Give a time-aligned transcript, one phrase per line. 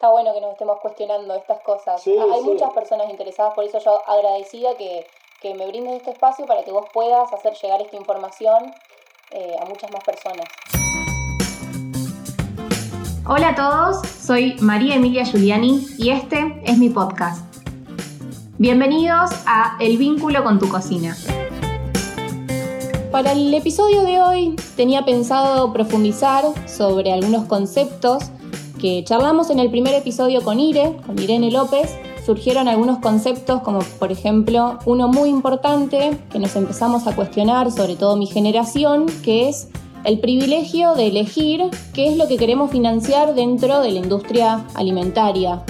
[0.00, 2.02] está bueno que nos estemos cuestionando estas cosas.
[2.02, 2.46] Sí, Hay sí.
[2.46, 5.06] muchas personas interesadas, por eso yo agradecida que,
[5.42, 8.72] que me brindes este espacio para que vos puedas hacer llegar esta información
[9.30, 10.46] eh, a muchas más personas.
[13.28, 17.44] Hola a todos, soy María Emilia Giuliani y este es mi podcast.
[18.56, 21.14] Bienvenidos a El vínculo con tu cocina.
[23.12, 28.30] Para el episodio de hoy tenía pensado profundizar sobre algunos conceptos
[28.80, 31.94] que charlamos en el primer episodio con Ire, con Irene López.
[32.24, 37.96] Surgieron algunos conceptos como por ejemplo uno muy importante que nos empezamos a cuestionar, sobre
[37.96, 39.68] todo mi generación, que es
[40.04, 45.62] el privilegio de elegir qué es lo que queremos financiar dentro de la industria alimentaria.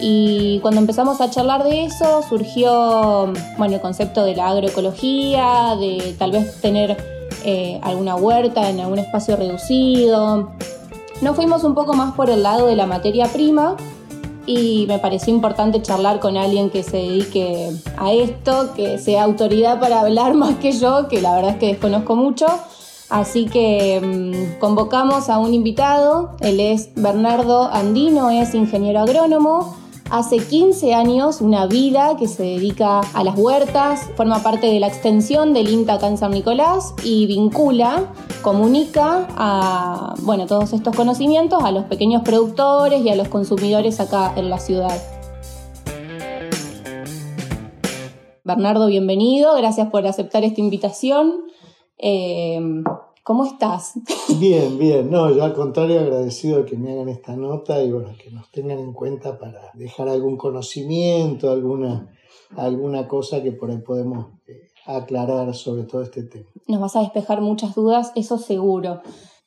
[0.00, 6.14] Y cuando empezamos a charlar de eso, surgió bueno, el concepto de la agroecología, de
[6.18, 6.96] tal vez tener
[7.44, 10.50] eh, alguna huerta en algún espacio reducido.
[11.22, 13.76] Nos fuimos un poco más por el lado de la materia prima
[14.44, 19.78] y me pareció importante charlar con alguien que se dedique a esto, que sea autoridad
[19.78, 22.46] para hablar más que yo, que la verdad es que desconozco mucho.
[23.08, 29.76] Así que mmm, convocamos a un invitado, él es Bernardo Andino, es ingeniero agrónomo,
[30.12, 34.86] hace 15 años una vida que se dedica a las huertas, forma parte de la
[34.86, 41.64] extensión del INTA acá en San Nicolás y vincula, comunica a bueno, todos estos conocimientos
[41.64, 45.00] a los pequeños productores y a los consumidores acá en la ciudad.
[48.44, 51.44] Bernardo, bienvenido, gracias por aceptar esta invitación.
[51.96, 52.60] Eh,
[53.24, 53.92] ¿Cómo estás?
[54.40, 55.08] Bien, bien.
[55.08, 58.50] No, yo al contrario agradecido de que me hagan esta nota y bueno, que nos
[58.50, 62.08] tengan en cuenta para dejar algún conocimiento, alguna,
[62.56, 66.46] alguna cosa que por ahí podemos eh, aclarar sobre todo este tema.
[66.66, 69.02] Nos vas a despejar muchas dudas, eso seguro.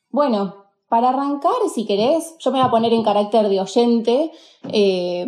[0.10, 0.56] Bueno,
[0.88, 4.32] para arrancar, si querés, yo me voy a poner en carácter de oyente.
[4.72, 5.26] Eh,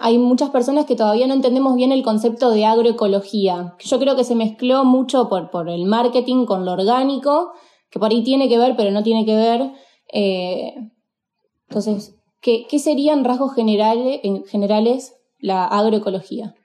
[0.00, 3.76] hay muchas personas que todavía no entendemos bien el concepto de agroecología.
[3.84, 7.52] Yo creo que se mezcló mucho por, por el marketing con lo orgánico,
[7.94, 9.70] que por ahí tiene que ver, pero no tiene que ver.
[10.12, 10.74] Eh,
[11.68, 16.56] entonces, ¿qué, ¿qué, serían rasgos generales, en generales la agroecología?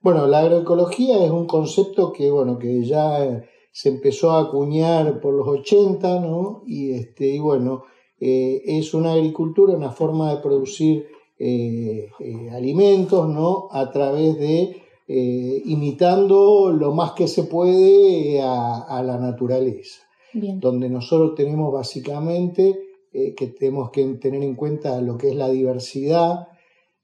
[0.00, 5.34] Bueno, la agroecología es un concepto que, bueno, que ya se empezó a acuñar por
[5.34, 6.62] los 80, ¿no?
[6.64, 7.82] Y, este, y bueno,
[8.20, 11.08] eh, es una agricultura, una forma de producir
[11.40, 13.66] eh, eh, alimentos, ¿no?
[13.72, 20.07] A través de eh, imitando lo más que se puede a la naturaleza.
[20.32, 20.60] Bien.
[20.60, 22.78] Donde nosotros tenemos básicamente
[23.12, 26.48] eh, que tenemos que tener en cuenta lo que es la diversidad,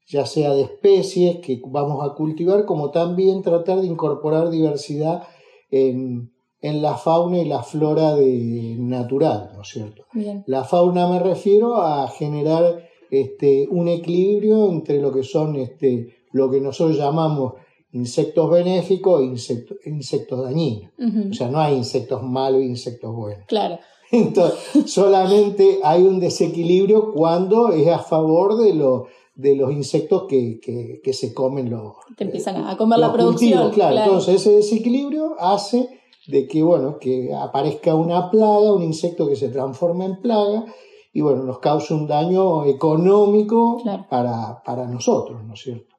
[0.07, 5.23] ya sea de especies que vamos a cultivar, como también tratar de incorporar diversidad
[5.71, 6.31] en,
[6.61, 10.05] en la fauna y la flora de, natural, ¿no es cierto?
[10.13, 10.43] Bien.
[10.45, 16.49] La fauna me refiero a generar este, un equilibrio entre lo que son este, lo
[16.49, 17.53] que nosotros llamamos
[17.95, 20.91] insectos benéficos e insectos, insectos dañinos.
[20.99, 21.31] Uh -huh.
[21.31, 23.45] O sea, no hay insectos malos e insectos buenos.
[23.47, 23.79] Claro.
[24.11, 30.59] Entonces, solamente hay un desequilibrio cuando es a favor de, lo, de los insectos que,
[30.59, 31.93] que, que se comen los.
[32.17, 33.51] Te empiezan a comer la producción.
[33.51, 33.95] Cultivos, claro.
[33.95, 34.11] claro.
[34.11, 35.89] Entonces, ese desequilibrio hace
[36.27, 40.65] de que, bueno, que aparezca una plaga, un insecto que se transforma en plaga
[41.13, 44.05] y bueno, nos causa un daño económico claro.
[44.09, 45.95] para, para, nosotros, ¿no es cierto?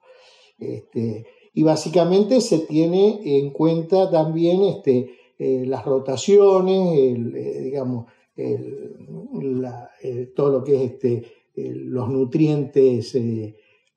[0.58, 8.12] Este, y básicamente se tiene en cuenta también este, eh, las rotaciones, el, eh, digamos,
[8.36, 11.22] el, la, eh, todo lo que es este,
[11.54, 13.10] los nutrientes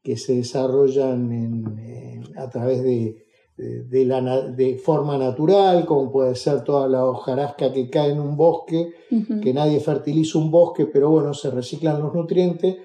[0.01, 3.25] que se desarrollan en, en, a través de,
[3.57, 8.37] de, la, de, forma natural, como puede ser toda la hojarasca que cae en un
[8.37, 9.41] bosque, uh -huh.
[9.41, 12.77] que nadie fertiliza un bosque, pero bueno, se reciclan los nutrientes.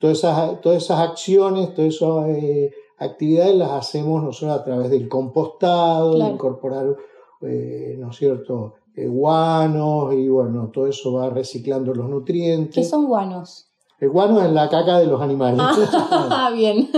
[0.00, 5.08] Todas esas, todas esas acciones, todas esas eh, actividades las hacemos nosotros a través del
[5.08, 6.28] compostado, claro.
[6.28, 6.96] de incorporar,
[7.42, 12.74] eh, ¿no es cierto?, eh, guanos y bueno, todo eso va reciclando los nutrientes.
[12.74, 13.68] ¿Qué son guanos?
[14.00, 15.60] El guano es la caca de los animales.
[16.10, 16.88] Ah, bien.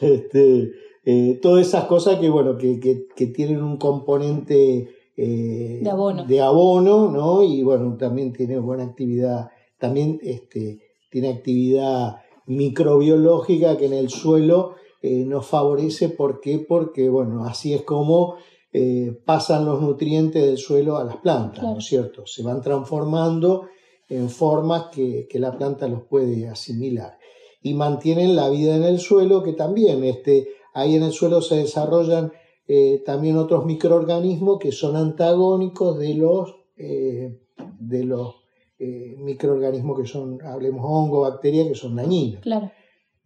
[0.00, 0.70] Este,
[1.04, 6.24] eh, todas esas cosas que, bueno, que, que, que tienen un componente eh, de abono.
[6.24, 7.42] de abono, ¿no?
[7.42, 10.80] Y bueno, también tiene buena actividad, también este,
[11.10, 12.16] tiene actividad
[12.46, 16.08] microbiológica que en el suelo eh, nos favorece.
[16.10, 16.58] ¿Por qué?
[16.58, 18.36] Porque, bueno, así es como
[18.72, 21.72] eh, pasan los nutrientes del suelo a las plantas, Claro.
[21.74, 22.26] ¿no es cierto?
[22.26, 23.66] Se van transformando
[24.08, 27.18] en formas que, que la planta los puede asimilar.
[27.62, 31.56] Y mantienen la vida en el suelo, que también este, ahí en el suelo se
[31.56, 32.32] desarrollan
[32.68, 38.36] eh, también otros microorganismos que son antagónicos de los, de los
[38.78, 42.40] microorganismos que son, hablemos hongo, bacterias, que son dañinos.
[42.42, 42.70] Claro.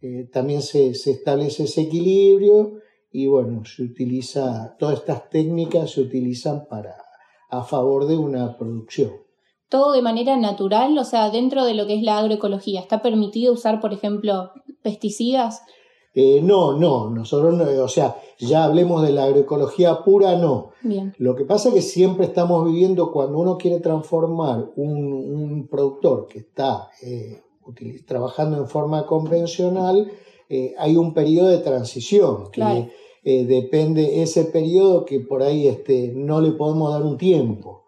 [0.04, 2.74] Eh, también se, establece ese equilibrio
[3.10, 6.94] y bueno, se utiliza, todas estas técnicas se utilizan para,
[7.48, 9.12] a favor de una producción.
[9.70, 13.54] Todo de manera natural, o sea, dentro de lo que es la agroecología, ¿está permitido
[13.54, 14.50] usar, por ejemplo,
[14.82, 15.62] pesticidas?
[16.12, 20.72] Eh, no, no, nosotros, no, o sea, ya hablemos de la agroecología pura, no.
[20.82, 21.14] Bien.
[21.16, 26.40] Lo que pasa es que siempre estamos viviendo, cuando uno quiere transformar un, productor que
[26.40, 27.40] está eh,
[28.06, 30.10] trabajando en forma convencional,
[30.48, 32.50] eh, hay un periodo de transición.
[32.50, 32.88] Claro.
[32.88, 37.84] Que, depende ese periodo que por ahí este, no le podemos dar un tiempo.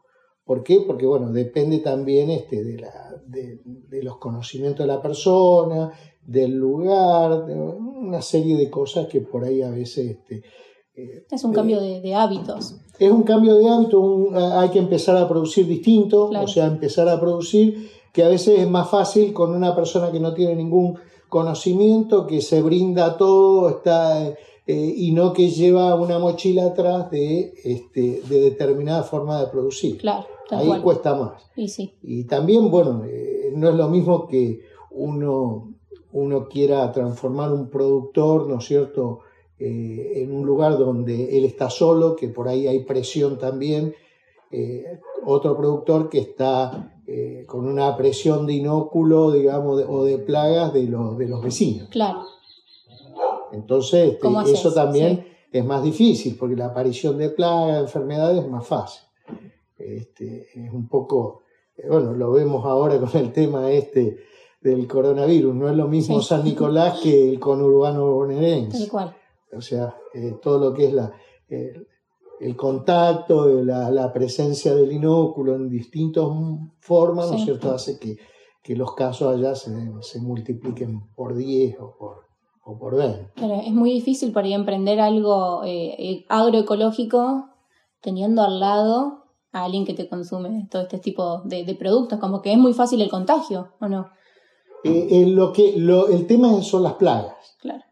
[0.46, 0.80] ¿Por qué?
[0.86, 5.92] Porque bueno, depende también este, de, la, de, de los conocimientos de la persona,
[6.26, 10.10] del lugar, una serie de cosas que por ahí a veces...
[10.10, 10.42] Este,
[10.94, 12.76] eh, es un cambio de, hábitos.
[12.98, 17.20] Es un cambio de hábitos, hay que empezar a producir distinto, o sea, empezar a
[17.20, 20.98] producir, que a veces es más fácil con una persona que no tiene ningún
[21.28, 24.34] conocimiento, que se brinda todo, está...
[24.68, 29.98] Eh, y no que lleva una mochila atrás de, este, de determinada forma de producir.
[29.98, 31.48] Claro, Ahí cuesta más.
[31.54, 31.94] Y, sí.
[32.02, 35.76] y también, bueno, eh, no es lo mismo que uno
[36.16, 39.20] uno quiera transformar un productor, ¿no es cierto?,
[39.58, 43.94] eh, en un lugar donde él está solo, que por ahí hay presión también,
[44.50, 50.72] eh, otro productor que está eh, con una presión de inóculo, digamos, o de plagas
[50.72, 51.88] de, los, de los vecinos.
[51.88, 52.24] Claro.
[53.52, 58.50] Entonces, este, eso también es más difícil, porque la aparición de plagas, de enfermedades es
[58.50, 59.02] más fácil.
[59.78, 61.42] Este, es un poco,
[61.88, 64.18] bueno, lo vemos ahora con el tema este
[64.60, 65.54] del coronavirus.
[65.54, 68.90] No es lo mismo San Nicolás que el conurbano bonaerense.
[69.52, 71.12] O sea, eh, todo lo que es la,
[72.40, 76.24] el contacto, la, la, presencia del inóculo en distintas
[76.80, 78.16] formas, ¿no es cierto?, hace que,
[78.62, 79.70] que, los casos allá se,
[80.02, 82.26] se multipliquen por 10 o por,
[82.64, 83.32] o por 20.
[83.66, 87.48] es muy difícil para emprender algo eh, eh, agroecológico
[88.00, 92.42] teniendo al lado a alguien que te consume todo este tipo de, de productos, como
[92.42, 94.10] que es muy fácil el contagio, ¿o no?
[94.84, 97.56] Eh, lo que, el tema son las plagas.
[97.60, 97.82] Claro.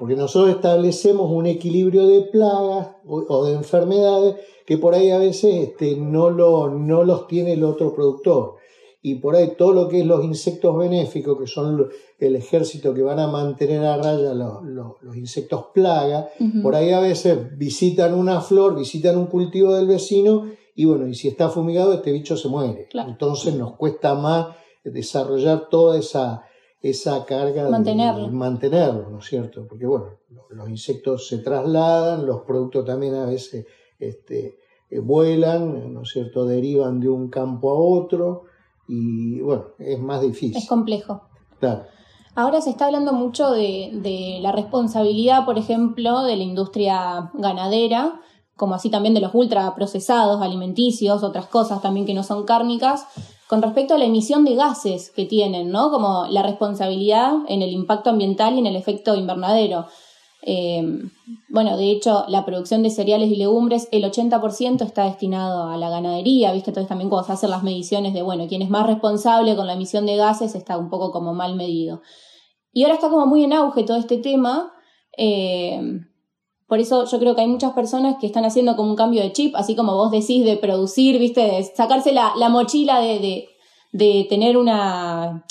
[0.00, 5.68] Porque nosotros establecemos un equilibrio de plagas o, de enfermedades que por ahí a veces
[5.68, 8.54] este, no, lo, no los tiene el otro productor.
[9.02, 11.86] Y por ahí todo lo que es los insectos benéficos, que son
[12.18, 14.62] el ejército que van a mantener a raya los,
[15.02, 16.30] los, insectos plaga,
[16.62, 21.14] por ahí a veces visitan una flor, visitan un cultivo del vecino y bueno, y
[21.14, 22.88] si está fumigado este bicho se muere.
[23.06, 26.44] Entonces nos cuesta más desarrollar toda esa,
[26.82, 28.26] esa carga mantenerlo.
[28.26, 29.66] de mantenerlo, ¿no es cierto?
[29.68, 30.06] Porque bueno,
[30.50, 33.66] los insectos se trasladan, los productos también a veces
[33.98, 36.46] este, eh, vuelan, ¿no es cierto?
[36.46, 38.44] Derivan de un campo a otro
[38.88, 40.56] y bueno, es más difícil.
[40.56, 41.22] Es complejo.
[41.58, 41.84] Claro.
[42.34, 48.20] Ahora se está hablando mucho de, de la responsabilidad, por ejemplo, de la industria ganadera,
[48.56, 53.06] como así también de los ultraprocesados alimenticios, otras cosas también que no son cárnicas,
[53.50, 55.90] con respecto a la emisión de gases que tienen, ¿no?
[55.90, 59.86] Como la responsabilidad en el impacto ambiental y en el efecto invernadero.
[60.42, 60.84] Eh,
[61.48, 65.90] bueno, de hecho, la producción de cereales y legumbres, el 80% está destinado a la
[65.90, 66.70] ganadería, ¿viste?
[66.70, 69.72] Entonces también cuando se hacen las mediciones de, bueno, quién es más responsable con la
[69.72, 72.02] emisión de gases está un poco como mal medido.
[72.72, 74.72] Y ahora está como muy en auge todo este tema.
[75.18, 75.80] Eh,
[76.70, 79.32] por eso yo creo que hay muchas personas que están haciendo como un cambio de
[79.32, 83.48] chip, así como vos decís, de producir, viste, de sacarse la, mochila de,
[84.28, 85.44] tener una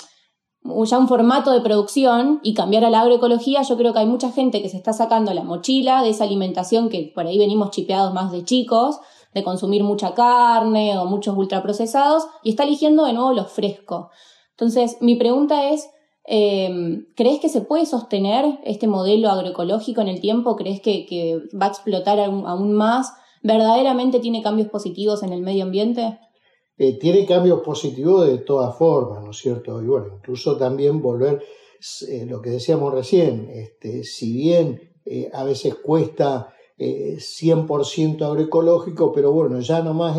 [0.63, 4.31] ya un formato de producción y cambiar a la agroecología, yo creo que hay mucha
[4.31, 8.13] gente que se está sacando la mochila de esa alimentación que por ahí venimos chipeados
[8.13, 9.01] más de chicos,
[9.33, 14.09] de consumir mucha carne o muchos ultraprocesados, y está eligiendo de nuevo lo fresco.
[14.51, 15.89] Entonces, mi pregunta es,
[16.25, 20.55] Em, ¿Crees que se puede sostener este modelo agroecológico en el tiempo?
[20.55, 23.13] ¿Crees que, va a explotar aún, más?
[23.41, 26.19] ¿Verdaderamente tiene cambios positivos en el medio ambiente?
[26.77, 29.81] Eh, tiene cambios positivos de todas formas, ¿no es cierto?
[29.81, 31.41] Y bueno, incluso también volver,
[32.07, 39.33] eh, lo que decíamos recién, este, si bien eh, a veces cuesta 100% agroecológico, pero
[39.33, 40.17] bueno, ya nomás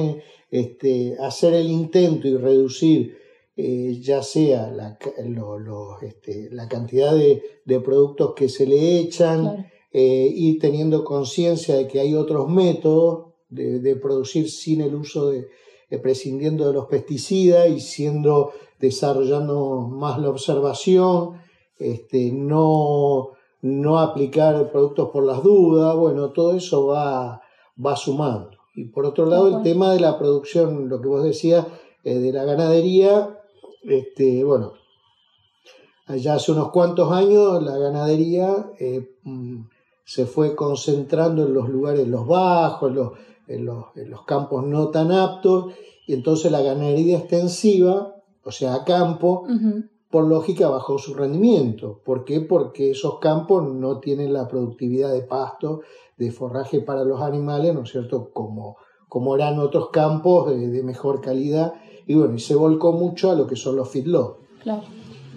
[0.50, 3.19] este, hacer el intento y reducir
[3.62, 4.96] eh, ya sea la,
[6.00, 7.42] este, la cantidad de,
[7.80, 13.96] productos que se le echan, eh, y teniendo conciencia de que hay otros métodos de,
[13.96, 15.46] producir sin el uso de,
[16.02, 21.34] prescindiendo de los pesticidas y siendo desarrollando más la observación,
[21.78, 27.42] este, no, no aplicar productos por las dudas, bueno, todo eso va,
[27.84, 28.52] va sumando.
[28.74, 31.66] Y por otro lado, el tema de la producción, lo que vos decías,
[32.04, 33.36] eh, de la ganadería,
[33.82, 34.72] este, bueno,
[36.06, 39.62] allá hace unos cuantos años la ganadería eh, mm,
[40.04, 42.90] se fue concentrando en los lugares, los bajos,
[43.46, 45.72] en los, los, campos no tan aptos,
[46.06, 49.46] y entonces la ganadería extensiva, o sea, a campo,
[50.10, 52.00] por lógica bajó su rendimiento.
[52.04, 52.40] ¿Por qué?
[52.40, 55.82] Porque esos campos no tienen la productividad de pasto,
[56.16, 58.30] de forraje para los animales, ¿no es cierto?
[58.32, 58.76] Como,
[59.08, 61.74] como eran otros campos de, mejor calidad.
[62.10, 64.40] Y bueno, y se volcó mucho a lo que son los feedlots.
[64.64, 64.82] Claro.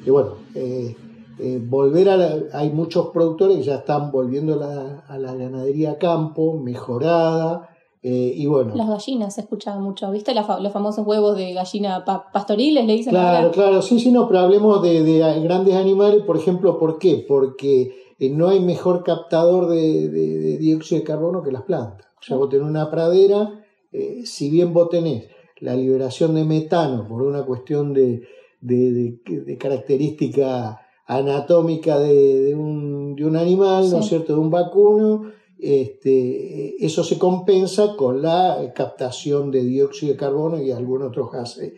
[0.03, 0.95] Y bueno, eh,
[1.37, 4.59] eh, volver a hay muchos productores que ya están volviendo
[5.07, 7.69] a la ganadería a campo, mejorada,
[8.01, 8.73] eh, y bueno.
[8.73, 10.33] Las gallinas se escuchaba mucho, ¿viste?
[10.33, 13.11] los famosos huevos de gallina pastoriles, le dicen.
[13.11, 17.23] Claro, claro, sí, sí, no, pero hablemos de, grandes animales, por ejemplo, ¿por qué?
[17.27, 22.07] Porque eh, no hay mejor captador de, dióxido de carbono que las plantas.
[22.19, 23.59] O sea, vos tenés una pradera,
[24.23, 25.25] si bien vos tenés
[25.63, 28.27] la liberación de metano por una cuestión de,
[29.57, 37.17] característica anatómica de, un, un animal, ¿no es cierto?, de un vacuno, este, eso se
[37.17, 41.73] compensa con la captación de dióxido de carbono y algunos otros gases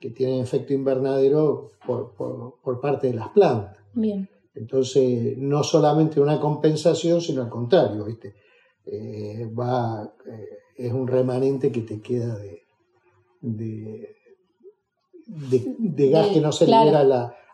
[0.00, 3.76] que tienen efecto invernadero por, parte de las plantas.
[3.92, 4.26] Bien.
[4.54, 8.34] Entonces, no solamente una compensación, sino al contrario, ¿viste?
[8.86, 12.65] Eh, va, eh, es un remanente que te queda de,
[13.40, 14.16] de,
[16.10, 17.00] gas que no se libera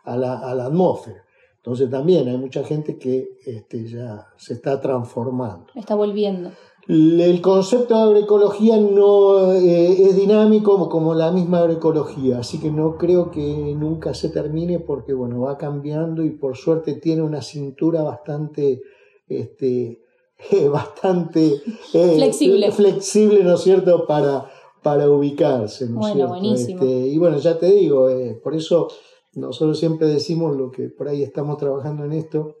[0.03, 1.23] a la atmósfera.
[1.63, 5.67] Entonces también hay mucha gente que este, ya se está transformando.
[5.75, 6.51] Está volviendo.
[6.89, 12.97] El concepto de agroecología no eh, es dinámico como la misma agroecología, así que no
[12.97, 13.39] creo que
[13.77, 18.81] nunca se termine porque bueno, va cambiando y por suerte tiene una cintura bastante,
[19.29, 20.01] este,
[20.69, 21.61] bastante
[21.93, 22.73] eh, flexible.
[22.73, 24.51] flexible, ¿no es cierto?, para,
[24.83, 26.83] para ubicarse, ¿no bueno, Buenísimo.
[26.83, 28.89] Este, y bueno, ya te digo, eh, por eso
[29.33, 32.57] nosotros siempre decimos lo que por ahí estamos trabajando en esto,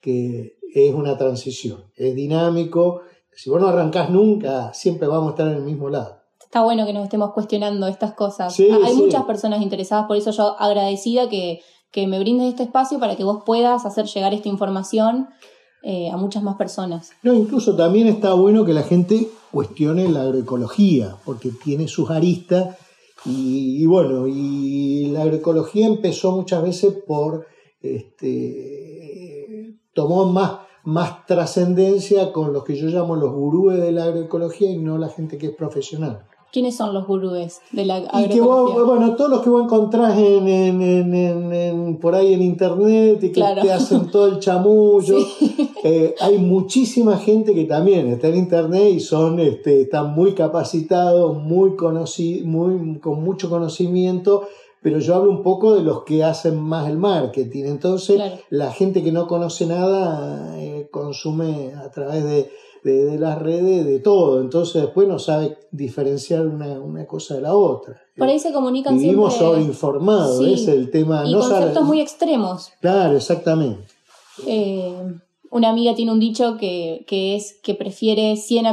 [0.00, 3.02] que es una transición, es dinámico.
[3.32, 6.20] Si vos no arrancás nunca, siempre vamos a estar en el mismo lado.
[6.42, 8.58] Está bueno que nos estemos cuestionando estas cosas.
[8.58, 11.60] Hay muchas personas interesadas, por eso yo agradecida que,
[11.92, 15.28] que, me brindes este espacio para que vos puedas hacer llegar esta información
[15.82, 17.10] eh, a muchas más personas.
[17.22, 22.76] No, incluso también está bueno que la gente cuestione la agroecología, porque tiene sus aristas
[23.24, 27.46] y, bueno, y la agroecología empezó muchas veces por,
[27.82, 34.70] este, tomó más, más trascendencia con los que yo llamo los gurúes de la agroecología
[34.70, 36.26] y no la gente que es profesional.
[36.52, 38.82] ¿Quiénes son los gurúes de la agroecología?
[38.84, 41.14] bueno, todos los que vos encontrás en, en,
[41.54, 45.16] en, por ahí en internet y que te hacen todo el chamullo.
[45.82, 51.38] Eh, hay muchísima gente que también está en internet y son, este, están muy capacitados,
[51.38, 54.46] muy, conocidos, muy con mucho conocimiento,
[54.82, 57.64] pero yo hablo un poco de los que hacen más el marketing.
[57.64, 62.50] Entonces, la gente que no conoce nada eh, consume a través de
[62.84, 64.40] de, las redes, de todo.
[64.40, 68.00] Entonces después no sabe diferenciar una, cosa de la otra.
[68.16, 71.24] Por ahí se comunican Vivimos sobreinformados, es el tema.
[71.26, 72.70] Y conceptos muy extremos.
[72.80, 73.86] Claro, exactamente.
[74.46, 74.94] Eh,
[75.50, 78.66] una amiga tiene un dicho que, es que prefiere 100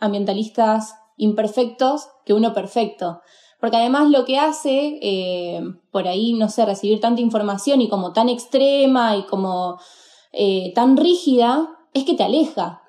[0.00, 3.20] ambientalistas imperfectos que uno perfecto.
[3.60, 8.12] Porque además lo que hace, eh, por ahí, no sé, recibir tanta información y como
[8.12, 9.78] tan extrema y como
[10.32, 12.79] eh, tan rígida, es que te aleja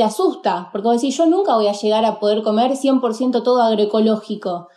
[0.00, 3.60] te asusta, porque vos decís, yo nunca voy a llegar a poder comer 100% todo
[3.60, 4.68] agroecológico.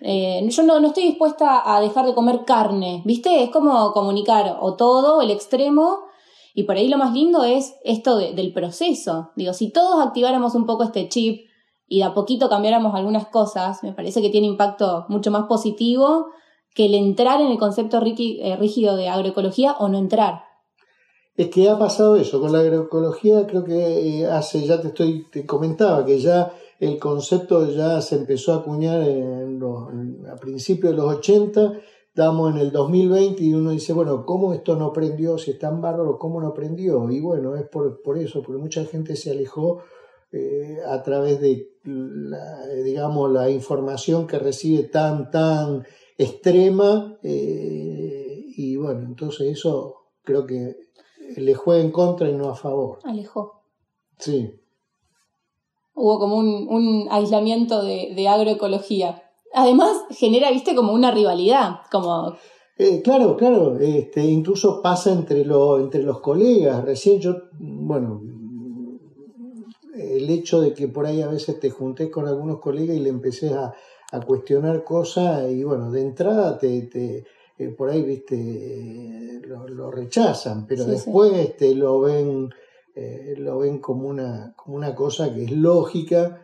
[0.00, 3.44] Eh, yo no, no, estoy dispuesta a dejar de comer carne, ¿viste?
[3.44, 6.00] Es como comunicar o todo, el extremo,
[6.54, 9.30] y por ahí lo más lindo es esto del proceso.
[9.36, 11.46] Digo, si todos activáramos un poco este chip
[11.86, 16.30] y de a poquito cambiáramos algunas cosas, me parece que tiene impacto mucho más positivo
[16.74, 20.47] que el entrar en el concepto eh, rígido de agroecología o no entrar.
[21.38, 25.28] Es que ha pasado eso con la agroecología, creo que eh, hace, ya te estoy,
[25.30, 31.14] te comentaba que ya el concepto ya se empezó a acuñar a principios de los
[31.14, 31.74] 80,
[32.08, 35.38] estamos en el 2020 y uno dice, bueno, ¿cómo esto no prendió?
[35.38, 37.08] Si es tan bárbaro, ¿cómo no prendió?
[37.08, 39.84] Y bueno, es por, por eso, porque mucha gente se alejó
[40.32, 45.84] eh, a través de, la, digamos, la información que recibe tan, tan
[46.16, 47.16] extrema.
[47.22, 50.87] Eh, y bueno, entonces eso creo que
[51.36, 52.98] le juega en contra y no a favor.
[53.04, 53.62] Alejó.
[54.18, 54.54] Sí.
[55.94, 59.22] Hubo como un, aislamiento de, agroecología.
[59.52, 62.36] Además, genera, viste, como una rivalidad, como...
[62.76, 66.84] Eh, claro, claro, este, incluso pasa entre, entre los colegas.
[66.84, 68.22] Recién yo, bueno,
[69.98, 73.08] el hecho de que por ahí a veces te junté con algunos colegas y le
[73.08, 73.74] empecé a,
[74.26, 77.26] cuestionar cosas y bueno, de entrada te,
[77.58, 82.50] eh, por ahí, viste, lo, rechazan, pero después Este, lo ven,
[83.36, 86.42] lo ven como una, como una cosa que es lógica.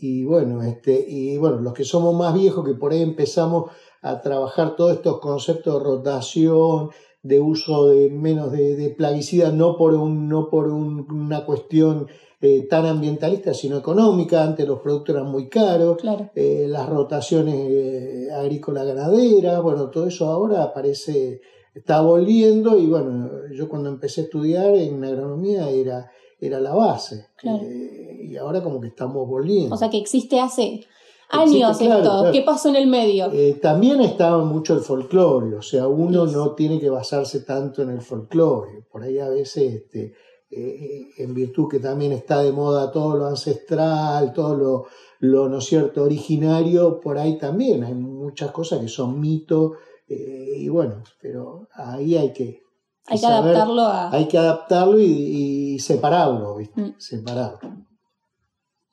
[0.00, 3.70] y bueno, este, y bueno, los que somos más viejos, que por ahí empezamos
[4.02, 6.90] a trabajar todos estos conceptos de rotación,
[7.22, 12.08] de uso de menos de, de plaguicidas, no por, un, no por una cuestión
[12.40, 14.42] eh, tan ambientalista, sino económica.
[14.42, 15.98] Antes los productos eran muy caros,
[16.34, 21.40] eh, las rotaciones eh, agrícola ganadera, bueno, todo eso ahora parece,
[21.74, 27.26] está volviendo y bueno, yo cuando empecé a estudiar en agronomía era, era la base.
[27.42, 29.74] y ahora como que estamos volviendo.
[29.74, 30.86] O sea que existe hace
[31.30, 32.30] años esto.
[32.32, 33.30] ¿Qué pasó en el medio?
[33.32, 37.90] Eh, también estaba mucho el folclore, o sea, uno no tiene que basarse tanto en
[37.90, 38.84] el folclore.
[38.90, 40.14] Por ahí a veces, este,
[40.50, 44.86] eh, en virtud que también está de moda todo lo ancestral, todo lo,
[45.20, 49.72] lo ¿no cierto?, originario, por ahí también hay muchas cosas que son mitos,
[50.08, 52.62] eh, y bueno, pero ahí hay que...
[53.06, 54.10] Hay que adaptarlo a...
[54.10, 56.80] Hay que adaptarlo y, separarlo, ¿viste?
[56.80, 56.94] Mm.
[56.98, 57.90] Separarlo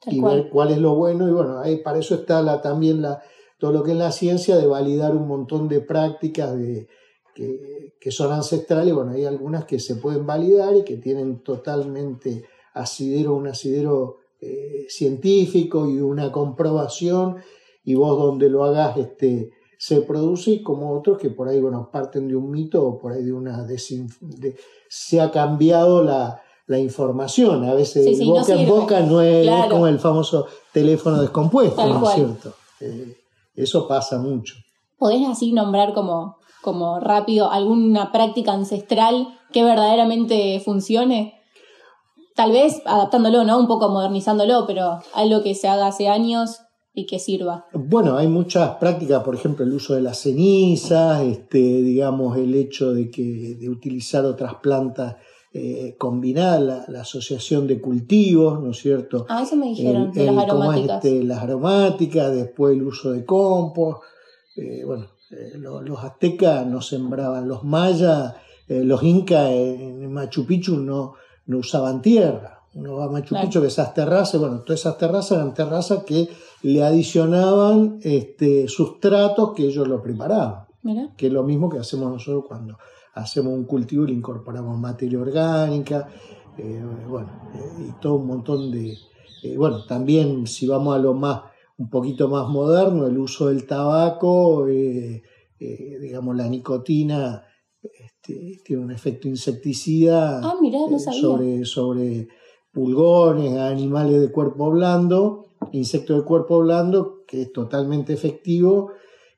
[0.06, 1.28] y ver cuál es lo bueno.
[1.28, 3.22] Y bueno, ahí, para eso está la, también la,
[3.60, 6.88] todo lo que es la ciencia de validar un montón de prácticas de,
[7.38, 8.94] que, que, son ancestrales.
[8.94, 14.88] Bueno, hay algunas que se pueden validar y que tienen totalmente asidero, un asidero eh,
[14.90, 17.38] científico y una comprobación.
[17.86, 21.90] Y vos donde lo hagas este, se produce y como otros que por ahí bueno,
[21.92, 24.56] parten de un mito o por ahí de una desinf de,
[24.90, 27.64] se ha cambiado la, la información.
[27.66, 32.54] A veces boca en boca no es, como el famoso teléfono descompuesto, ¿no es cierto?
[32.80, 33.16] Eh,
[33.56, 34.56] eso pasa mucho.
[34.98, 41.42] ¿Podés así nombrar como, como rápido alguna práctica ancestral que verdaderamente funcione?
[42.36, 43.58] Tal vez adaptándolo, ¿no?
[43.58, 46.60] Un poco modernizándolo, pero algo que se haga hace años
[46.94, 47.68] y que sirva.
[47.72, 52.92] Bueno, hay muchas prácticas, por ejemplo, el uso de las cenizas, este, digamos, el hecho
[52.92, 55.16] de que de utilizar otras plantas
[55.54, 59.26] eh, combinar la, asociación de cultivos, ¿no es cierto?
[59.30, 61.06] Ah, eso me dijeron, de las aromáticas.
[61.06, 64.02] Este, las aromáticas, después el uso de compost.
[64.58, 68.36] Eh, bueno, eh, los, aztecas no sembraban, los mayas,
[68.68, 71.14] los incas en Machu Picchu no,
[71.46, 72.58] no usaban tierra.
[72.74, 76.30] Uno va a Machu Picchu, que esas terrazas, bueno, todas esas terrazas eran terrazas que
[76.62, 80.68] le adicionaban este, sustratos que ellos lo preparaban.
[81.18, 82.78] Que es lo mismo que hacemos nosotros cuando
[83.14, 86.08] hacemos un cultivo y le incorporamos materia orgánica,
[86.58, 88.98] eh, bueno, eh, y todo un montón de...
[89.44, 91.42] Eh, bueno, también si vamos a lo más,
[91.78, 94.66] un poquito más moderno, el uso del tabaco,
[95.60, 97.44] digamos, la nicotina
[97.82, 100.56] este, tiene un efecto insecticida ah,
[101.22, 102.28] sobre, sobre
[102.72, 108.92] pulgones, animales de cuerpo blando, insectos de cuerpo blando, que es totalmente efectivo.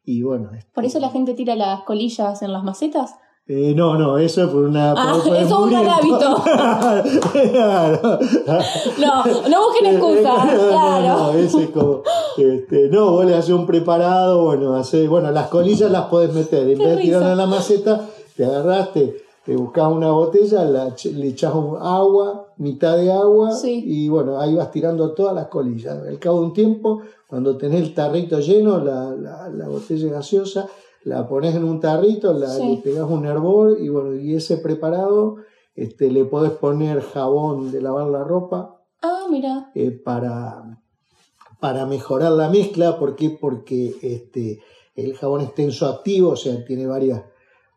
[0.04, 3.16] Y bueno, ¿Por eso la gente tira las colillas en las macetas?
[3.52, 4.94] Eh, no, no, eso es por una.
[4.96, 6.20] Ah, eso es un hábito.
[9.00, 11.18] no, no busquen excusas, claro.
[11.18, 12.04] No, ese es como.
[12.38, 16.70] Este, no, vos le haces un preparado, bueno, hace, bueno, las colillas las podés meter.
[16.70, 18.08] En vez de tirarlas en la maceta,
[18.38, 24.54] te agarraste, te buscas una botella, le echas agua, mitad de agua, y bueno, ahí
[24.54, 25.98] vas tirando todas las colillas.
[26.08, 30.68] Al cabo de un tiempo, cuando tenés el tarrito lleno, la, la, la botella gaseosa
[31.04, 35.38] la pones en un tarrito, la, le pegas un hervor y bueno, y ese preparado
[35.76, 38.82] este, le podés poner jabón de lavar la ropa.
[39.02, 39.72] Ah, mira.
[39.76, 40.82] Eh, para,
[41.60, 43.30] para mejorar la mezcla, ¿por qué?
[43.30, 44.62] Porque este,
[44.96, 47.24] el jabón es tensoactivo, o sea, tiene varias,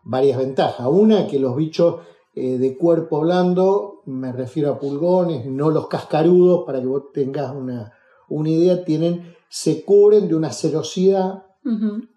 [0.03, 0.87] varias ventajas.
[0.91, 2.01] Una, que los bichos
[2.35, 7.55] eh, de cuerpo blando, me refiero a pulgones, no los cascarudos, para que vos tengas
[7.55, 7.93] una,
[8.29, 11.45] una idea, tienen, se cubren de una cerosidad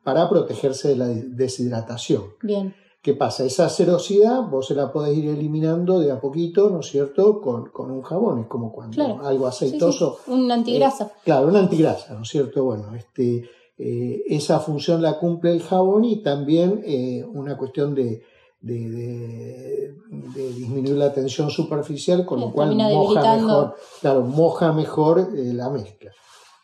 [0.03, 2.23] para protegerse de la deshidratación.
[2.41, 2.73] Bien.
[3.05, 3.45] ¿Qué pasa?
[3.45, 7.91] Esa cerosidad vos se la podés ir eliminando de a poquito, ¿no es cierto?, con,
[7.91, 8.39] un jabón.
[8.39, 10.17] Es como cuando algo aceitoso.
[10.25, 11.03] Un antigrasa.
[11.03, 12.63] Eh, claro, un antigrasa, ¿no es cierto?
[12.63, 18.23] Bueno, este, eh, esa función la cumple el jabón y también eh, una cuestión de,
[18.59, 19.93] de,
[20.33, 26.11] disminuir la tensión superficial, con lo cual moja mejor, claro, moja mejor la mezcla.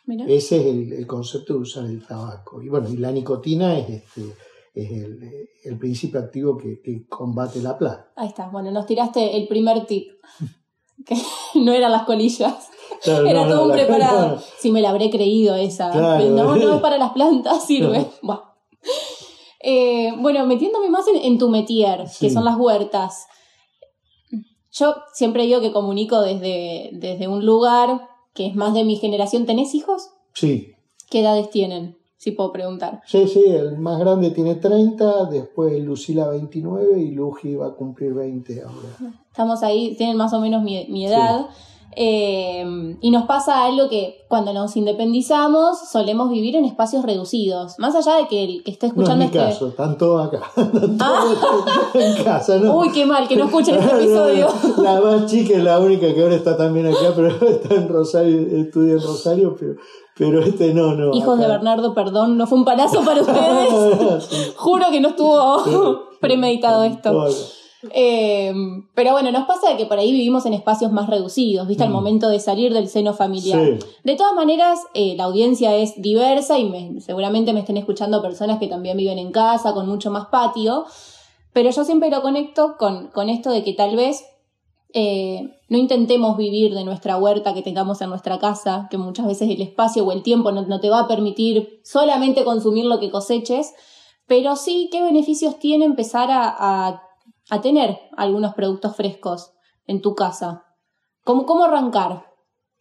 [0.06, 2.60] Ese es el, concepto de usar el tabaco.
[2.60, 4.22] Y bueno, y la nicotina es, este,
[4.74, 4.90] es
[5.64, 8.12] el, principio activo que, combate la plaga.
[8.16, 8.48] Ahí está.
[8.48, 10.10] Bueno, nos tiraste el primer tip,
[11.06, 11.16] que
[11.54, 12.68] no eran las colillas.
[13.04, 14.42] Era todo un preparado.
[14.58, 15.92] Si me la habré creído esa.
[15.94, 18.06] No, no es para las plantas, sirve.
[19.60, 23.26] Eh, bueno, metiéndome más en, tu metier, que son las huertas.
[24.72, 29.46] Yo siempre digo que comunico desde, desde un lugar que es más de mi generación.
[29.46, 30.10] ¿Tenés hijos?
[30.34, 30.74] Sí.
[31.10, 31.96] ¿Qué edades tienen?
[32.22, 33.02] si puedo preguntar.
[33.04, 38.14] Sí, sí, el más grande tiene 30, después Lucila 29 y Luji va a cumplir
[38.14, 39.16] 20 ahora.
[39.26, 41.46] Estamos ahí, tienen más o menos mi, edad.
[41.94, 47.78] Eh, y nos pasa algo que cuando nos independizamos solemos vivir en espacios reducidos.
[47.78, 49.16] Más allá de que el que esté escuchando.
[49.16, 50.50] No es mi este caso, están todos acá.
[51.94, 52.78] en casa, ¿no?
[52.78, 54.48] Uy, qué mal, que no escuchen este episodio.
[54.78, 58.40] la más chica es la única que ahora está también acá, pero está en Rosario,
[58.56, 59.74] estudia en Rosario, pero,
[60.16, 61.12] pero este no, no.
[61.14, 64.54] Hijos de Bernardo, perdón, no fue un palazo para ustedes.
[64.56, 67.28] Juro que no estuvo premeditado esto.
[67.90, 68.52] Eh,
[68.94, 71.82] pero bueno, nos pasa que por ahí vivimos en espacios más reducidos, ¿viste?
[71.82, 71.92] Al mm.
[71.92, 73.78] momento de salir del seno familiar.
[74.04, 78.68] De todas maneras, eh, la audiencia es diversa y seguramente me estén escuchando personas que
[78.68, 80.84] también viven en casa, con mucho más patio.
[81.52, 84.24] Pero yo siempre lo conecto con, con esto de que tal vez
[84.94, 89.48] eh, no intentemos vivir de nuestra huerta que tengamos en nuestra casa, que muchas veces
[89.50, 93.72] el espacio o el tiempo no, te va a permitir solamente consumir lo que coseches,
[94.26, 97.02] pero sí qué beneficios tiene empezar a a
[97.60, 99.52] tener algunos productos frescos
[99.86, 100.64] en tu casa?
[101.24, 102.26] ¿Cómo, cómo arrancar?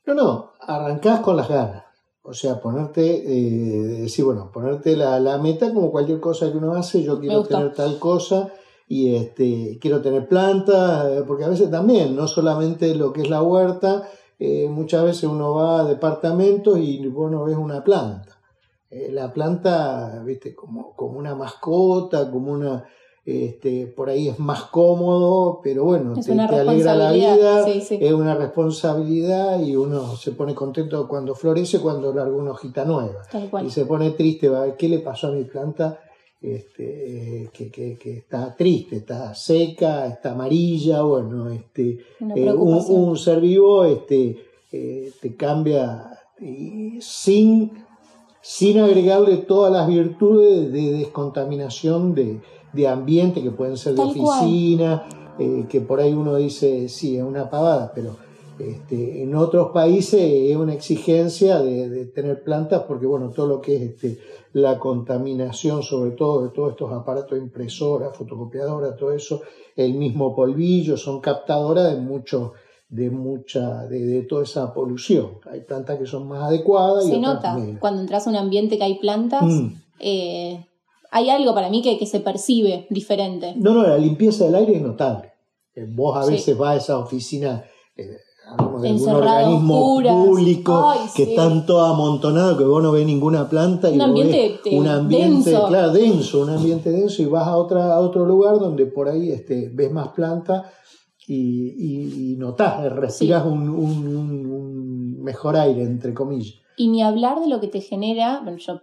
[0.05, 1.84] No, no, arrancás con las ganas.
[2.23, 6.73] O sea, ponerte, eh, decir, bueno, ponerte la, la, meta como cualquier cosa que uno
[6.73, 8.49] hace, yo quiero tener tal cosa
[8.88, 13.29] y este, quiero tener plantas, eh, porque a veces también, no solamente lo que es
[13.29, 14.07] la huerta,
[14.38, 18.38] eh, muchas veces uno va a departamentos y vos no ves una planta.
[18.91, 22.86] la planta, viste, como, como una mascota, como una,
[23.23, 29.62] este, por ahí es más cómodo, pero bueno, te, alegra la vida, es una responsabilidad
[29.62, 33.21] y uno se pone contento cuando florece, cuando larga una hojita nueva.
[33.63, 35.99] Y se pone triste, va a ver qué le pasó a mi planta,
[36.41, 41.99] este, que, que, está triste, está seca, está amarilla, bueno, este,
[42.36, 46.10] eh, un, ser vivo este, eh, te cambia
[46.99, 47.86] sin,
[48.41, 52.41] sin agregarle todas las virtudes de descontaminación de
[52.73, 55.03] de ambiente, que pueden ser de oficina,
[55.39, 58.15] eh, que por ahí uno dice, sí, es una pavada, pero
[58.60, 63.75] este, en otros países es una exigencia de, tener plantas porque, bueno, todo lo que
[63.75, 64.19] es este,
[64.53, 69.41] la contaminación, sobre todo de todos estos aparatos impresoras, fotocopiadoras, todo eso,
[69.75, 72.53] el mismo polvillo, son captadoras de mucho
[72.91, 75.39] de mucha de, toda esa polución.
[75.49, 77.05] Hay plantas que son más adecuadas.
[77.05, 79.67] Se nota cuando entras a un ambiente que hay plantas, mm.
[79.99, 80.65] eh,
[81.12, 83.54] hay algo para mí que, que se percibe diferente.
[83.58, 85.34] No, no, la limpieza del aire es notable.
[85.76, 87.63] Eh, vos a veces vas a esa oficina,
[87.95, 88.04] eh,
[88.82, 93.89] de algún organismo público que están todos amontonados, que vos no ves ninguna planta.
[93.89, 95.67] Un ambiente, un ambiente denso.
[95.67, 99.32] Claro, denso, un ambiente denso, y vas a, otra, a otro lugar donde por ahí
[99.32, 100.65] este, ves más plantas
[101.28, 106.56] y, y, notás, respiras un, un, mejor aire, entre comillas.
[106.76, 108.82] Y ni hablar de lo que te genera, bueno, yo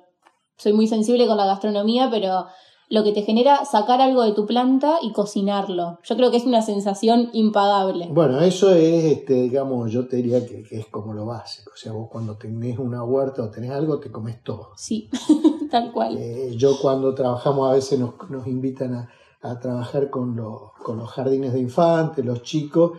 [0.59, 2.47] soy muy sensible con la gastronomía, pero
[2.91, 5.99] lo que te genera sacar algo de tu planta y cocinarlo.
[6.03, 8.09] Yo creo que es una sensación impagable.
[8.11, 11.71] Bueno, eso es, este, digamos, yo te diría que, es como lo básico.
[11.75, 14.71] O sea, vos cuando tenés una huerta o tenés algo, te comes todo.
[14.77, 15.11] Sí,
[15.71, 16.17] tal cual.
[16.19, 21.53] Eh, yo cuando trabajamos a veces nos, invitan a, trabajar con los, con los jardines
[21.53, 22.93] de infantes, los chicos,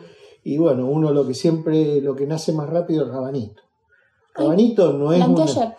[0.44, 3.64] y bueno, uno lo que siempre, lo que nace más rápido es rabanito.
[4.36, 5.76] Rabanito no es una...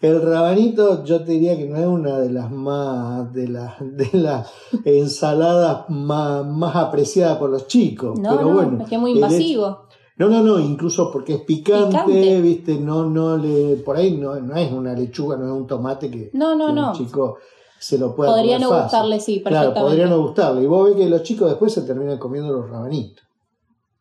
[0.00, 4.08] El rabanito yo te diría que no es una de las más de las de
[4.14, 4.50] las
[4.84, 8.18] ensaladas más, más apreciadas por los chicos.
[8.18, 9.86] No, pero bueno, es que es muy invasivo.
[10.16, 14.56] no, no, no, incluso porque es picante, viste, no, no le, por ahí no, no
[14.56, 16.88] es una lechuga, no es un tomate que, no, no, no.
[16.88, 17.36] un chico
[17.78, 19.72] se lo pueda Podría no gustarle, sí, perfectamente.
[19.72, 20.62] Claro, podría no gustarle.
[20.62, 23.24] Y vos ves que los chicos después se terminan comiendo los rabanitos.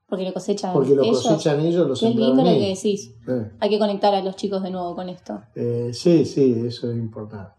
[0.10, 3.14] Porque lo cosechan Porque lo cosechan ellos, lo Qué lindo lo que decís.
[3.60, 5.42] Hay que conectar a los chicos de nuevo con esto.
[5.56, 7.52] Eh, sí, sí, eso es importante.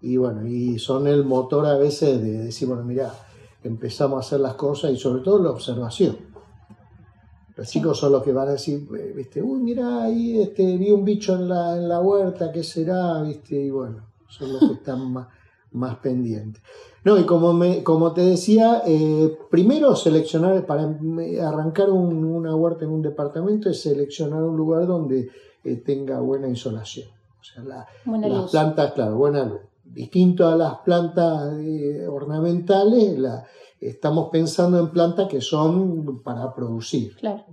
[0.00, 3.12] Y bueno, y son el motor a veces de decir, bueno, mira,
[3.62, 6.16] empezamos a hacer las cosas y sobre todo la observación.
[7.54, 10.90] Los chicos son los que van a decir, eh, viste, uy, mira, ahí este, vi
[10.90, 13.20] un bicho en la, en la huerta, ¿qué será?
[13.22, 13.56] ¿Viste?
[13.56, 15.28] Y bueno, son los que están más,
[15.72, 16.62] más pendientes.
[17.04, 20.98] No, y como, me, como te decía, eh, primero seleccionar, para
[21.42, 25.30] arrancar una huerta en un departamento, es seleccionar un lugar donde
[25.64, 27.08] eh, tenga buena insolación.
[27.40, 29.60] O sea, las plantas, claro, buena luz.
[29.82, 33.46] Distinto a las plantas eh, ornamentales, la,
[33.80, 37.16] estamos pensando en plantas que son para producir.
[37.16, 37.44] Claro.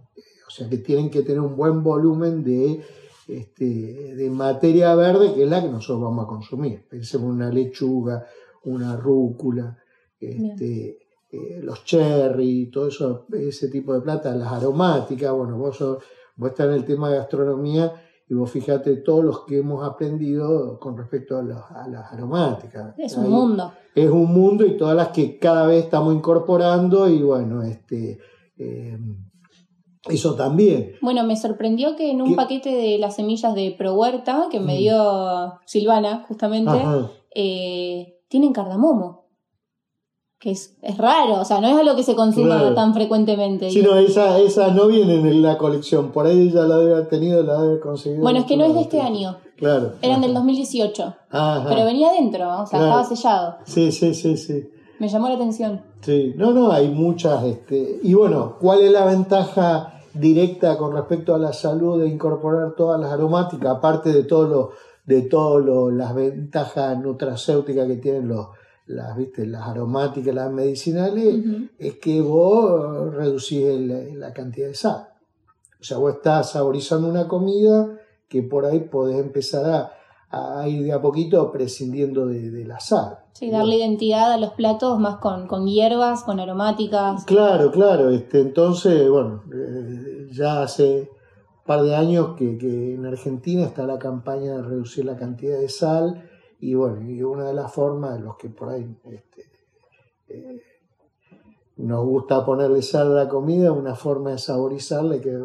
[0.46, 2.82] O sea, que tienen que tener un buen volumen de,
[3.28, 6.86] este, de materia verde, que es la que nosotros vamos a consumir.
[6.90, 8.26] Pensemos en una lechuga,
[8.64, 9.78] una rúcula,
[10.20, 10.98] este,
[11.30, 15.80] eh, los cherry, todo eso, ese tipo de plantas, las aromáticas, bueno, vos,
[16.36, 17.94] vos estás en el tema de gastronomía
[18.30, 22.94] y vos fíjate todos los que hemos aprendido con respecto a, las aromáticas.
[22.98, 23.72] Es un mundo.
[23.96, 28.20] Es un mundo y todas las que cada vez estamos incorporando y bueno, este,
[28.58, 28.98] eh,
[30.10, 30.94] eso también.
[31.02, 34.76] Bueno, me sorprendió que en un paquete de las semillas de Pro Huerta que me
[34.76, 34.78] mm.
[34.78, 36.78] dio Silvana, justamente,
[37.34, 39.28] eh, tienen cardamomo
[40.40, 43.72] que es, es, raro, o sea, no es algo que se consuma tan frecuentemente.
[43.72, 47.08] Sí, no, esa, esa no viene en la colección, por ahí ya la debe haber
[47.08, 48.22] tenido, la debe haber conseguido.
[48.22, 49.38] Bueno, es que no es de este año.
[49.58, 49.94] Claro.
[50.04, 51.16] Eran del 2018.
[51.32, 53.58] Pero venía dentro, o sea, estaba sellado.
[53.66, 54.70] Sí, sí, sí, sí.
[55.00, 55.82] Me llamó la atención.
[56.02, 57.44] Sí, no, no, hay muchas.
[57.44, 58.00] Este...
[58.04, 63.00] Y bueno, ¿cuál es la ventaja directa con respecto a la salud de incorporar todas
[63.00, 64.72] las aromáticas, aparte de todo lo,
[65.08, 68.50] de todo las ventajas nutracéuticas que tienen los
[68.86, 69.46] las, ¿viste?
[69.46, 71.44] las aromáticas, las medicinales,
[71.78, 73.68] es que vos reducís
[74.16, 75.10] la cantidad de sal.
[75.80, 79.92] O sea, vos estás saborizando una comida que por ahí podés empezar a,
[80.30, 83.20] a ir de a poquito prescindiendo de, la sal.
[83.34, 87.26] Sí, darle identidad a los platos más con, con, hierbas, con aromáticas.
[87.26, 88.10] Claro, claro.
[88.10, 91.12] Este, entonces, bueno, eh, ya hace
[91.68, 95.70] par de años que, que en Argentina está la campaña de reducir la cantidad de
[95.70, 96.28] sal
[96.60, 99.44] y bueno, y una de las formas de los que por ahí este,
[100.30, 100.62] eh,
[101.78, 105.40] nos gusta ponerle sal a la comida, una forma de saborizarle, que,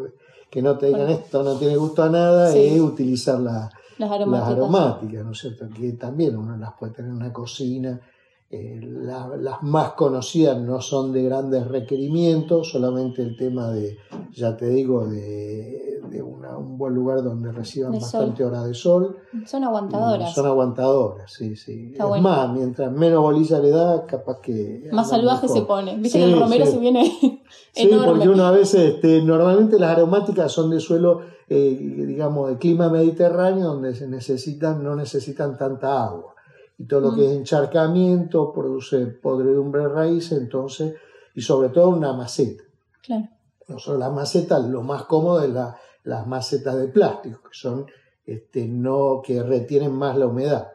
[0.49, 5.23] que no te digan esto no tiene gusto a nada, es utilizar las, aromáticas.
[5.23, 5.67] ¿no es cierto?
[5.69, 8.01] Que también uno las puede tener en una cocina.
[8.49, 13.97] Eh, las más conocidas no son de grandes requerimientos, solamente el tema de,
[14.31, 19.17] ya te digo, de de un buen lugar donde reciban bastante hora de sol.
[19.45, 20.33] Son aguantadoras.
[20.33, 21.93] Son aguantadoras, sí, sí.
[21.97, 24.89] es más, mientras menos bolilla le da, capaz que...
[24.91, 25.97] Más salvaje se pone.
[25.97, 27.41] Viste que el romero se viene
[27.73, 31.75] Sí, porque uno a veces, este, normalmente las aromáticas son de suelo, eh,
[32.07, 36.35] digamos, de clima mediterráneo, donde se necesitan, no necesitan tanta agua.
[36.77, 37.15] Y todo lo mm.
[37.15, 40.95] que es encharcamiento produce podredumbre de raíz, entonces,
[41.33, 42.63] y sobre todo una maceta.
[43.01, 43.27] Claro.
[43.67, 47.85] No solo la maceta, lo más cómodo es la, las macetas de plástico, que son
[48.25, 50.73] este, no, que retienen más la humedad.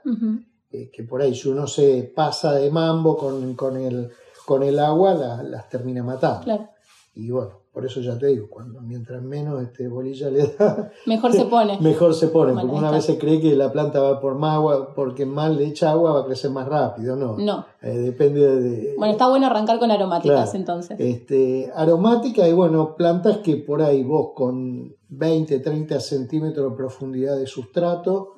[0.71, 4.11] Eh, que por ahí si uno se pasa de mambo con, con, el,
[4.45, 6.69] con el agua, las termina matando.
[7.14, 11.33] Y bueno, por eso ya te digo, cuando mientras menos este bolilla le da, mejor
[11.33, 11.79] se pone.
[11.81, 14.95] mejor se pone, porque una vez se cree que la planta va por más agua,
[14.97, 17.38] porque más le echa agua va a crecer más rápido, no.
[17.38, 17.67] No.
[17.81, 18.95] Eh, depende de.
[18.99, 20.99] Bueno, está bueno arrancar con aromáticas entonces.
[20.99, 27.38] Este, aromática y bueno, plantas que por ahí vos con 20, 30 centímetros de profundidad
[27.38, 28.35] de sustrato,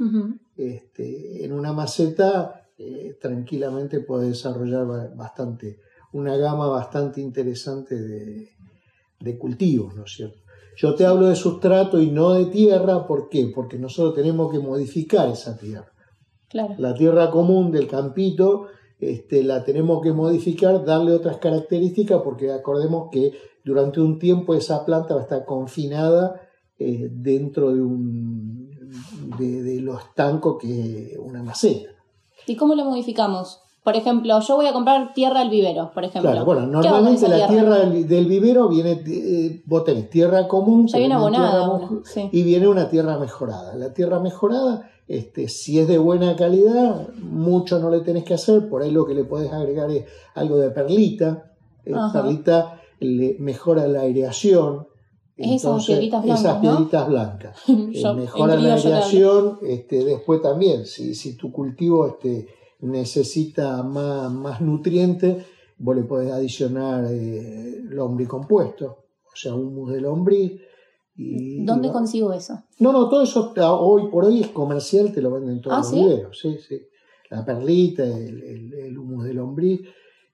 [0.55, 5.79] este, en una maceta eh, tranquilamente puede desarrollar bastante,
[6.12, 8.60] una gama bastante interesante de
[9.20, 10.38] de cultivos, ¿no es cierto?
[10.76, 13.52] Yo te hablo de sustrato y no de tierra, ¿por qué?
[13.54, 15.92] Porque nosotros tenemos que modificar esa tierra.
[16.48, 16.74] Claro.
[16.78, 23.09] La tierra común del campito este, la tenemos que modificar, darle otras características, porque acordemos
[23.12, 23.33] que
[23.64, 26.40] durante un tiempo esa planta va a estar confinada
[26.78, 28.70] eh, dentro de, un,
[29.38, 31.90] de, de lo estanco que es una maceta.
[32.46, 33.61] ¿Y cómo lo modificamos?
[33.83, 36.31] Por ejemplo, yo voy a comprar tierra al vivero, por ejemplo.
[36.31, 41.14] Claro, bueno, normalmente la tierra, del, vivero viene, eh, vos tenés tierra común, ya viene
[41.14, 41.81] abonada,
[42.31, 43.75] y viene una tierra mejorada.
[43.77, 48.69] La tierra mejorada, este, si es de buena calidad, mucho no le tenés que hacer,
[48.69, 51.53] por ahí lo que le podés agregar es algo de perlita.
[51.87, 54.88] Eh, perlita le mejora la aireación,
[55.38, 56.40] esas piedritas blancas.
[56.45, 57.59] Esas piedritas blancas.
[57.66, 59.59] Eh, mejora la aireación.
[59.62, 62.47] Este, después también, si, si tu cultivo este,
[62.83, 65.45] necesita más, más nutrientes,
[65.79, 68.87] vos le podés adicionar eh, lombricompuesto,
[69.27, 70.61] o sea, humus de lombriz.
[71.16, 72.62] Y, ¿Dónde consigo eso?
[72.79, 75.93] No, no, todo eso hoy por hoy es comercial, te lo venden todos ah, los
[75.93, 76.81] videos, sí, sí.
[77.29, 79.83] La perlita, el, el, humus de lombriz.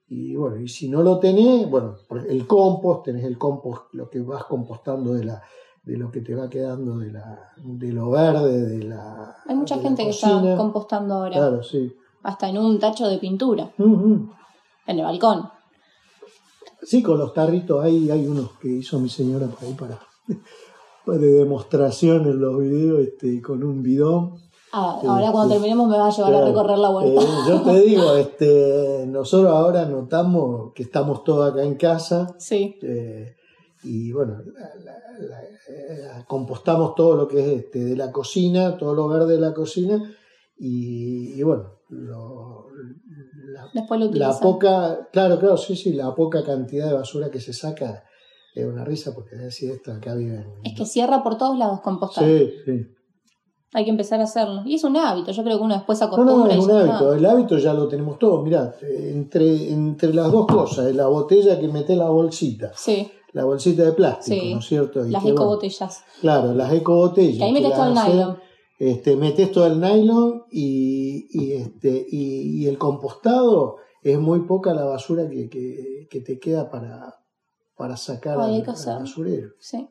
[0.09, 4.19] Y bueno, y si no lo tenés, bueno, el compost, tenés el compost, lo que
[4.21, 5.43] vas compostando de la,
[5.83, 9.35] de lo que te va quedando de, la, de lo verde, de la.
[9.45, 11.35] Hay mucha gente que está compostando ahora.
[11.35, 11.93] Claro, sí
[12.27, 14.29] hasta en un tacho de pintura, en
[14.85, 15.49] el balcón.
[16.83, 19.97] Sí, con los tarritos hay, hay unos que hizo mi señora por ahí para,
[21.05, 24.41] de demostración en los videos este, con un bidón.
[24.73, 27.21] Ah, ahora cuando este, terminemos me va a llevar a recorrer la huerta.
[27.21, 32.35] Eh, yo te digo, este, nosotros ahora notamos que estamos todos acá en casa.
[32.37, 32.77] Sí.
[32.81, 33.37] Eh,
[33.83, 34.41] y bueno,
[36.27, 40.13] compostamos todo lo que es este, de la cocina, todo lo verde de la cocina.
[40.59, 42.65] y bueno, lo,
[44.13, 48.03] la, poca, claro, claro, sí, sí, la poca cantidad de basura que se saca
[48.53, 50.45] es una risa porque decir esto acá viven.
[50.63, 52.25] Es que cierra por todos lados compostar.
[52.25, 52.85] Sí, sí.
[53.73, 54.63] Hay que empezar a hacerlo.
[54.65, 56.35] Y es un hábito, yo creo que uno después No, acostumbra.
[56.35, 57.13] no, es y un hábito.
[57.13, 58.41] El hábito ya lo tenemos todo.
[58.41, 63.83] Mirá, entre, entre las dos cosas, la botella que mete la bolsita, Sí, la bolsita
[63.83, 64.53] de plástico, Sí.
[64.53, 65.05] ¿no es cierto?
[65.05, 66.03] Y las que, bueno, ecobotellas.
[66.21, 67.37] Claro, las ecobotellas.
[67.37, 68.37] Que ahí metes todo el nylon.
[68.79, 74.73] Este, metes todo el nylon y, y, este, y, y el compostado es muy poca
[74.73, 77.15] la basura que, que, que te queda para,
[77.75, 79.49] para sacar al, basurero.
[79.59, 79.87] Sí.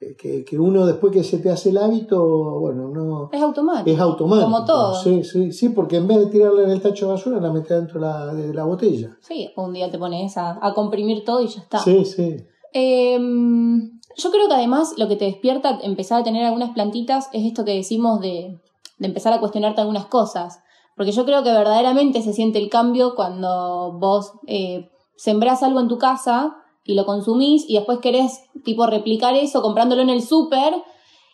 [0.00, 3.90] Eh, Que, que uno después que se te hace el hábito, bueno, no Es automático.
[3.90, 4.44] es automático.
[4.50, 4.94] Como todo.
[4.94, 7.70] Sí, sí, sí, porque en vez de tirarla en el tacho de basura, la metes
[7.76, 9.16] dentro de la, de la botella.
[9.22, 11.78] Sí, un día te pones a, a comprimir todo y ya está.
[11.80, 12.36] Sí, sí.
[12.72, 17.46] Em, yo creo que además lo que te despierta empezar a tener algunas plantitas es
[17.46, 18.60] esto que decimos de,
[19.00, 20.60] empezar a cuestionarte algunas cosas.
[20.96, 25.86] Porque yo creo que verdaderamente se siente el cambio cuando vos eh, sembrás algo en
[25.86, 30.74] tu casa y lo consumís y después querés tipo replicar eso comprándolo en el súper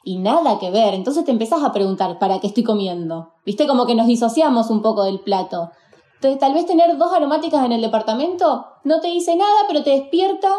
[0.05, 0.93] y nada que ver.
[0.93, 3.33] Entonces te empezás a preguntar, ¿para qué estoy comiendo?
[3.47, 3.67] ¿Viste?
[3.67, 5.71] Como que nos disociamos un poco del plato.
[6.17, 9.91] Entonces tal vez tener dos aromáticas en el departamento no te dice nada, pero te
[9.91, 10.51] despierta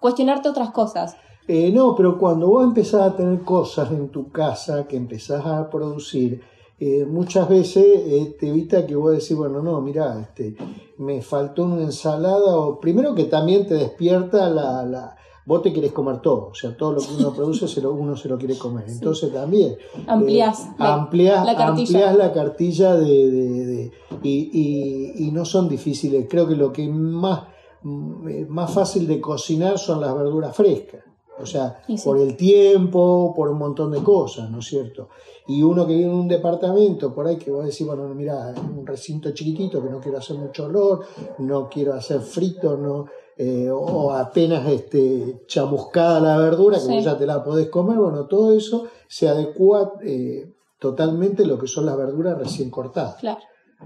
[0.00, 1.16] cuestionarte otras cosas.
[1.48, 5.70] Eh, no, pero cuando vos empezás a tener cosas en tu casa que empezás a
[5.70, 6.42] producir,
[6.78, 10.54] eh, muchas veces eh, te evita que vos decís, bueno, no, mira, este,
[10.98, 15.92] me faltó una ensalada, o primero que también te despierta la, la- vos te querés
[15.92, 18.58] comer todo, o sea, todo lo que uno produce se lo, uno se lo quiere
[18.58, 18.84] comer.
[18.86, 21.80] Entonces también Ampliás eh, la- ampliás, la cartilla.
[21.82, 26.26] ampliás la cartilla de, de- de- y, y- y no son difíciles.
[26.28, 27.44] Creo que lo que más,
[27.82, 31.04] mm, más fácil de cocinar son las verduras frescas.
[31.40, 31.96] O sea, sí.
[32.04, 35.08] por el tiempo, por un montón de cosas, ¿no es cierto?
[35.46, 38.86] Y uno que vive en un departamento, por ahí que vos decís, bueno, mira, un
[38.86, 41.00] recinto chiquitito que no quiero hacer mucho olor,
[41.38, 46.94] no quiero hacer frito, no, eh, o apenas este, chamuscada la verdura, que Sí.
[46.96, 51.58] vos ya te la podés comer, bueno, todo eso se adecua eh, totalmente a lo
[51.58, 53.16] que son las verduras recién cortadas.
[53.16, 53.40] Claro.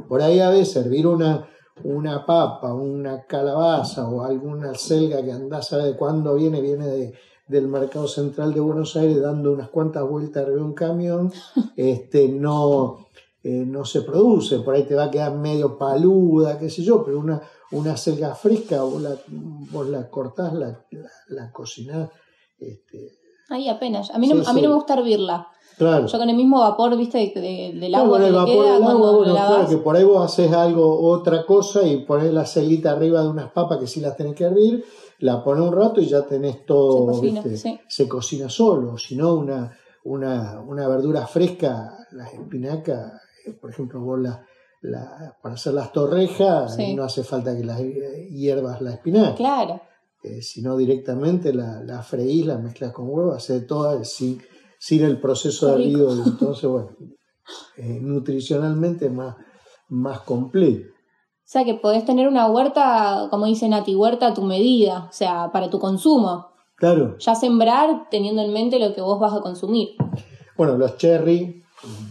[0.08, 1.46] Por ahí a veces servir una,
[1.84, 6.86] una papa, una calabaza o alguna selga que andás a ver de cuándo viene, viene
[6.86, 7.14] de,
[7.52, 11.32] del mercado central de Buenos Aires dando unas cuantas vueltas arriba de un camión,
[11.76, 13.06] este, no,
[13.44, 17.04] eh, no se produce, por ahí te va a quedar medio paluda, qué sé yo,
[17.04, 17.40] pero una,
[17.72, 22.10] una selga fresca, vos la, vos la cortás, la, la, la cocinás.
[22.58, 23.12] Este,
[23.50, 24.10] Ahí apenas.
[24.10, 24.64] A mí no, Sí, a mí sí.
[24.64, 25.48] no me gusta hervirla.
[25.76, 26.06] claro.
[26.06, 28.54] Yo con el mismo vapor, viste, de- de- del agua Claro, que con el le
[28.54, 32.32] vapor del agua, bueno, claro, que por ahí vos haces algo, otra cosa y pones
[32.32, 34.84] la celita arriba de unas papas que sí las tenés que hervir,
[35.22, 37.56] la pones un rato y ya tenés todo, Se cocina, ¿viste?
[37.56, 37.80] sí.
[37.88, 43.12] se cocina solo, si no una, una, una verdura fresca, las espinacas,
[43.60, 44.44] por ejemplo, vos la,
[44.82, 46.94] la- para hacer las torrejas Sí.
[46.94, 47.80] no hace falta que las
[48.30, 49.80] hierbas la espinaca, Claro.
[50.22, 54.40] eh, sino directamente la, la freís, la mezclas con huevo, hace toda sin,
[54.78, 56.90] sin el proceso de hervido, entonces bueno,
[57.76, 59.36] eh, nutricionalmente más,
[59.88, 60.92] más completo.
[61.52, 65.12] O sea que podés tener una huerta, como dice Nati, huerta a tu medida, o
[65.12, 66.46] sea, para tu consumo.
[66.76, 69.90] Claro, Ya sembrar teniendo en mente lo que vos vas a consumir.
[70.56, 71.62] bueno, los cherry,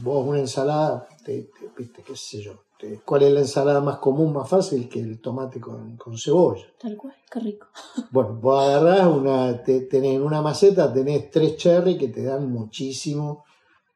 [0.04, 3.98] vos una ensalada, te, te- viste, qué sé yo, te- ¿cuál es la ensalada más
[3.98, 6.68] común, más fácil que el tomate con, con cebolla?
[6.80, 7.66] Tal cual, qué rico.
[8.12, 12.48] Bueno, vos agarrás una, te, tenés en una maceta, tenés tres cherry que te dan
[12.52, 13.44] muchísimo,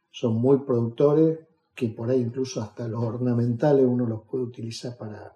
[0.09, 1.37] son muy productores,
[1.75, 5.35] que por ahí incluso hasta los ornamentales uno los puede utilizar para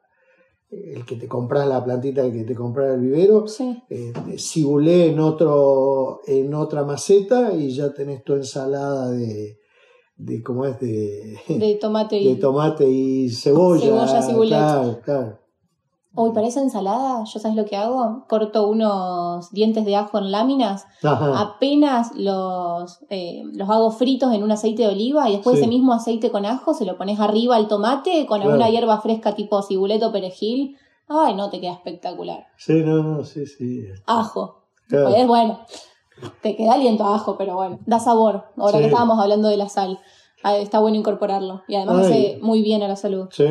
[0.72, 3.82] eh, el que te compras la plantita, el que te compras el vivero, Sí.
[3.90, 9.58] eh, cibulé en, otro, en otra maceta y ya tenés tu ensalada de,
[10.16, 10.80] de ¿cómo es?
[10.80, 12.28] De, De tomate y.
[12.34, 14.22] de tomate y cebolla.
[14.22, 14.58] Cebolla.
[14.58, 15.40] Claro, claro.
[16.16, 18.26] Hoy para esa ensalada, ¿yo sabes lo que hago?
[18.28, 21.40] Corto unos dientes de ajo en láminas, Ajá.
[21.40, 25.62] apenas los, eh, los hago fritos en un aceite de oliva y después Sí.
[25.62, 28.54] ese mismo aceite con ajo se lo pones arriba al tomate con Claro.
[28.54, 30.78] alguna hierba fresca tipo cibuleto, perejil.
[31.08, 32.48] Ay, no, te queda espectacular.
[32.58, 33.84] Sí, no, no, sí, sí.
[34.08, 34.64] Ajo.
[34.88, 35.10] Claro.
[35.12, 35.60] Pues bueno,
[36.42, 38.46] te queda aliento a ajo, pero bueno, da sabor.
[38.58, 38.80] Ahora Sí.
[38.80, 40.00] que estábamos hablando de la sal,
[40.44, 42.12] ah, está bueno incorporarlo y además Ay.
[42.12, 43.28] hace muy bien a la salud.
[43.32, 43.46] Sí.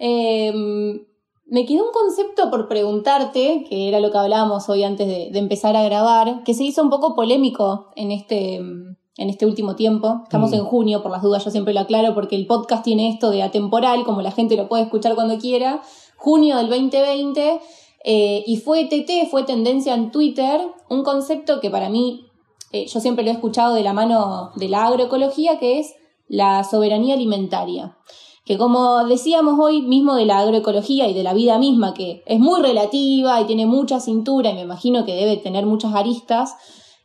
[0.00, 1.06] Eh,
[1.52, 5.38] me quedó un concepto por preguntarte, que era lo que hablábamos hoy antes de, de
[5.38, 8.94] empezar a grabar, que se hizo un poco polémico en este, en
[9.28, 10.22] este último tiempo.
[10.22, 10.54] Estamos Mm.
[10.54, 13.42] en junio, por las dudas, yo siempre lo aclaro, porque el podcast tiene esto de
[13.42, 15.82] atemporal, como la gente lo puede escuchar cuando quiera.
[16.16, 17.60] Junio del 2020,
[18.04, 22.24] eh, y fue TT, fue tendencia en Twitter, un concepto que para mí,
[22.72, 25.94] eh, yo siempre lo he escuchado de la mano de la agroecología, que es
[26.28, 27.98] la soberanía alimentaria
[28.44, 32.40] que como decíamos hoy mismo de la agroecología y de la vida misma, que es
[32.40, 36.56] muy relativa y tiene mucha cintura y me imagino que debe tener muchas aristas,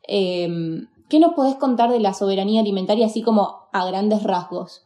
[0.08, 0.50] eh,
[1.10, 4.84] ¿qué nos podés contar de la soberanía alimentaria así como a grandes rasgos.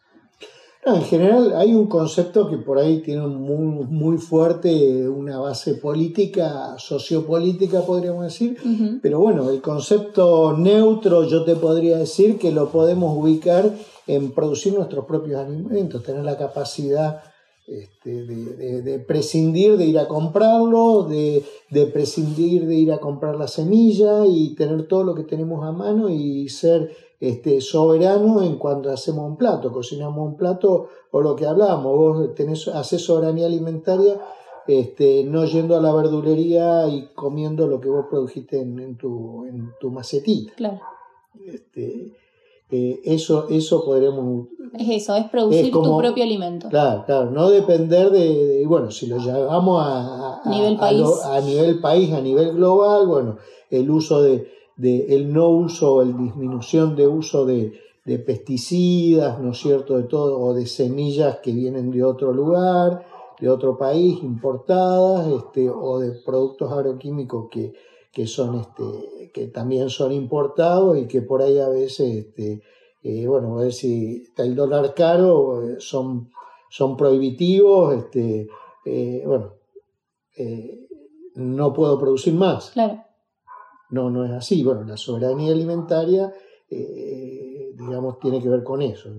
[0.84, 6.76] en general hay un concepto que por ahí tiene muy, muy fuerte una base política,
[6.78, 8.58] sociopolítica podríamos decir,
[9.02, 13.72] pero bueno, el concepto neutro yo te podría decir que lo podemos ubicar
[14.16, 17.24] en producir nuestros propios alimentos, tener la capacidad
[17.66, 21.46] este, de, prescindir de ir a comprarlo, de,
[21.94, 26.10] prescindir de ir a comprar la semilla y tener todo lo que tenemos a mano
[26.10, 31.46] y ser este, soberano en cuanto hacemos un plato, cocinamos un plato o lo que
[31.46, 34.20] hablamos, vos tenés, haces soberanía alimentaria
[34.68, 39.72] este, no yendo a la verdulería y comiendo lo que vos produjiste en, tu, en
[39.80, 40.54] tu macetita.
[40.56, 40.82] Claro.
[41.46, 42.12] Este,
[42.72, 44.48] eh, eso, eso podremos...
[44.74, 46.70] Es eso, es producir tu propio alimento.
[46.70, 51.06] Claro, claro, no depender de, bueno, si lo llevamos a, nivel país.
[51.26, 53.38] a, nivel país, a nivel global, bueno,
[53.70, 54.48] el uso de,
[54.78, 57.74] de el no uso, el disminución de uso de,
[58.06, 63.06] de pesticidas, ¿no es cierto?, de todo, o de semillas que vienen de otro lugar,
[63.42, 67.74] de otro país, importadas, este, o de productos agroquímicos que,
[68.12, 72.62] que son este, que también son importados y que por ahí a veces, este,
[73.04, 76.30] eh, bueno, a ver si está el dólar caro, eh, son,
[76.70, 78.48] son prohibitivos, este,
[78.86, 79.56] eh, bueno,
[81.36, 82.72] no puedo producir más.
[82.72, 83.04] Claro.
[83.92, 84.64] No, no es así.
[84.64, 86.34] Bueno, la soberanía alimentaria,
[86.70, 89.10] digamos, tiene que ver con eso,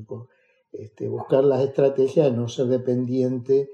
[0.72, 3.70] este, buscar las estrategias de no ser dependiente,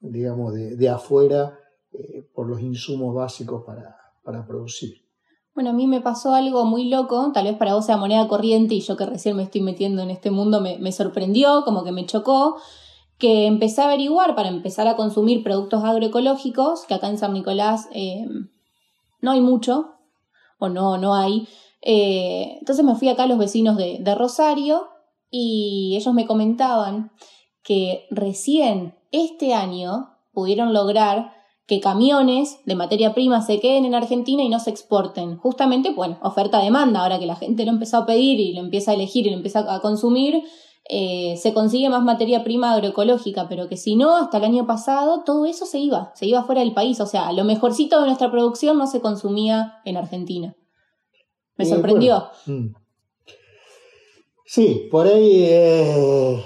[0.00, 1.58] digamos, de, de afuera
[1.92, 5.08] eh, por los insumos básicos para, para producir.
[5.58, 8.76] Bueno, a mí me pasó algo muy loco, tal vez para vos sea moneda corriente
[8.76, 12.06] y yo que recién me estoy metiendo en este mundo me, sorprendió, como que me
[12.06, 12.58] chocó,
[13.18, 17.88] que empecé a averiguar para empezar a consumir productos agroecológicos, que acá en San Nicolás
[17.92, 18.24] eh,
[19.20, 19.94] no hay mucho,
[20.60, 21.48] o no, no hay.
[21.82, 24.86] Eh, entonces me fui acá a los vecinos de, de Rosario
[25.28, 27.10] y ellos me comentaban
[27.64, 31.37] que recién este año pudieron lograr
[31.68, 35.36] que camiones de materia prima se queden en Argentina y no se exporten.
[35.36, 38.94] Justamente, bueno, oferta-demanda, ahora que la gente lo empezó a pedir y lo empieza a
[38.94, 40.42] elegir y lo empieza a consumir,
[40.88, 45.24] eh, se consigue más materia prima agroecológica, pero que si no, hasta el año pasado
[45.26, 47.00] todo eso se iba, se iba fuera del país.
[47.00, 50.56] O sea, lo mejorcito de nuestra producción no se consumía en Argentina.
[51.58, 52.28] Me eh, sorprendió.
[52.46, 52.68] Mm.
[54.46, 56.42] Sí, por ahí eh,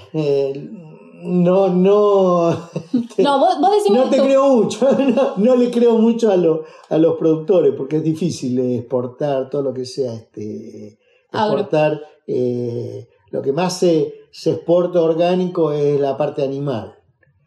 [1.23, 2.49] no, no.
[3.17, 3.57] no, vos,
[3.89, 4.87] No te creo mucho,
[5.37, 9.85] no, le creo mucho a, a los productores porque es difícil exportar todo lo que
[9.85, 10.99] sea este.
[11.31, 12.01] Exportar.
[12.27, 16.95] Eh, lo que más se, se exporta orgánico es la parte animal.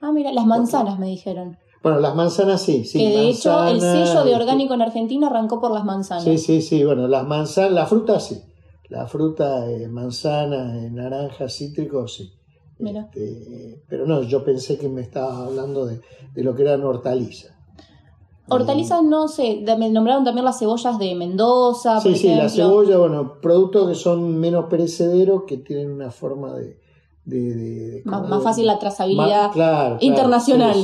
[0.01, 1.57] Ah, mira, las manzanas me dijeron.
[1.83, 2.99] Bueno, las manzanas sí, sí.
[2.99, 6.25] Que de hecho el sello de este orgánico en Argentina arrancó por las manzanas.
[6.25, 6.85] Sí, sí, sí.
[6.85, 8.43] Bueno, las manzanas, la fruta sí.
[8.89, 12.33] La fruta, eh, manzana, eh, naranja, cítrico, sí.
[12.79, 16.01] Este, pero no, yo pensé que me estaba hablando de,
[16.35, 17.53] lo que eran hortalizas.
[18.49, 22.01] Hortalizas, no sé, me nombraron también las cebollas de Mendoza.
[22.01, 28.03] Sí, sí, la cebolla, bueno, productos que son menos perecederos, que tienen una forma de.
[28.05, 30.77] más, fácil la trazabilidad internacional.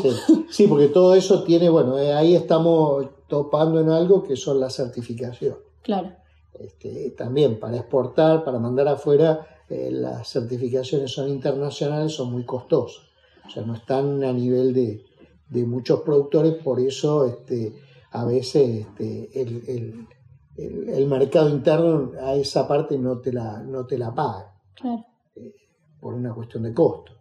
[0.51, 4.75] sí, porque todo eso tiene, bueno, eh, ahí estamos topando en algo que son las
[4.75, 5.59] certificaciones.
[5.83, 6.11] Claro.
[6.59, 13.05] Este, también para exportar, para mandar afuera, eh, las certificaciones son internacionales, son muy costosas.
[13.47, 15.03] O sea, no están a nivel de,
[15.65, 17.73] muchos productores, por eso este,
[18.11, 24.15] a veces este, el, mercado interno a esa parte no te la, no te la
[24.15, 24.53] paga.
[25.37, 25.55] Eh,
[25.99, 27.13] por una cuestión de costo.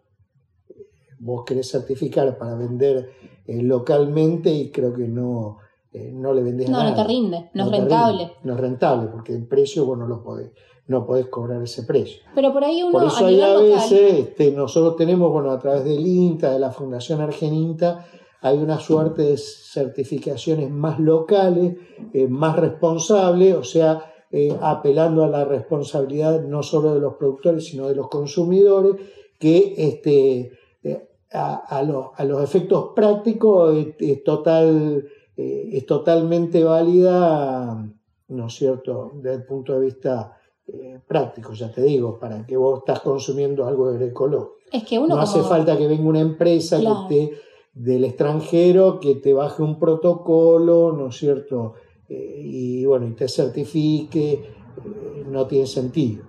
[1.19, 3.11] Vos querés certificar para vender
[3.47, 5.59] eh, localmente y creo que no,
[5.93, 6.83] no le vendés nada.
[6.83, 8.31] No, no te rinde, no, es rentable.
[8.43, 10.51] no es rentable porque el precio vos no lo podés
[10.87, 12.21] no podés cobrar ese precio.
[12.35, 16.05] Pero por ahí uno Por eso a, veces este, nosotros tenemos, bueno, a través del
[16.05, 18.05] INTA, de la Fundación Argeninta,
[18.41, 21.77] hay una suerte de certificaciones más locales,
[22.13, 27.65] eh, más responsables, o sea, eh, apelando a la responsabilidad no solo de los productores,
[27.65, 28.95] sino de los consumidores,
[29.37, 30.51] que este,
[30.83, 35.07] eh, a, los efectos prácticos es, total,
[35.37, 37.87] es totalmente válida,
[38.27, 40.40] ¿no es cierto?, desde el punto de vista
[40.73, 44.55] eh, práctico, ya te digo, para que vos estás consumiendo algo agroecológico.
[44.71, 47.33] Es que uno no hace falta que venga una empresa que
[47.73, 51.73] del extranjero que te baje un protocolo, ¿no es cierto?
[52.07, 56.23] Eh, y bueno, y te certifique, eh, no tiene sentido.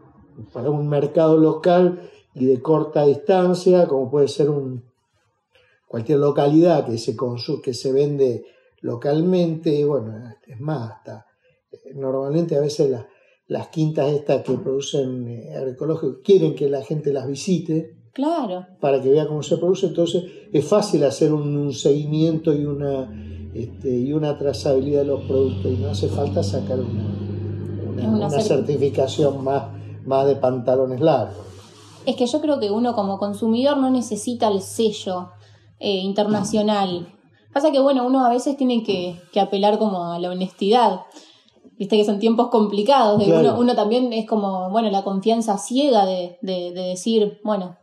[0.53, 4.83] Para un mercado local y de corta distancia, como puede ser un,
[5.87, 7.15] cualquier localidad que se,
[7.63, 8.45] que se vende
[8.81, 11.27] localmente, bueno, es más, hasta,
[11.95, 13.07] normalmente a veces la,
[13.53, 17.97] las quintas estas que producen eh, agroecológicos quieren que la gente las visite.
[18.13, 18.67] Claro.
[18.81, 19.87] Para que vea cómo se produce.
[19.87, 23.11] Entonces es fácil hacer un, seguimiento y una,
[23.55, 29.45] este, y una trazabilidad de los productos y no hace falta sacar una, una, certificación
[29.45, 29.65] más,
[30.05, 31.47] más de pantalones largos.
[32.05, 35.31] Es que yo creo que uno como consumidor no necesita el sello
[35.79, 37.09] eh, internacional.
[37.53, 41.03] Pasa que, bueno, uno a veces tiene que, apelar como a la honestidad.
[41.79, 43.23] Viste que son tiempos complicados.
[43.59, 47.77] uno, también es como, bueno, la confianza ciega de, decir, bueno,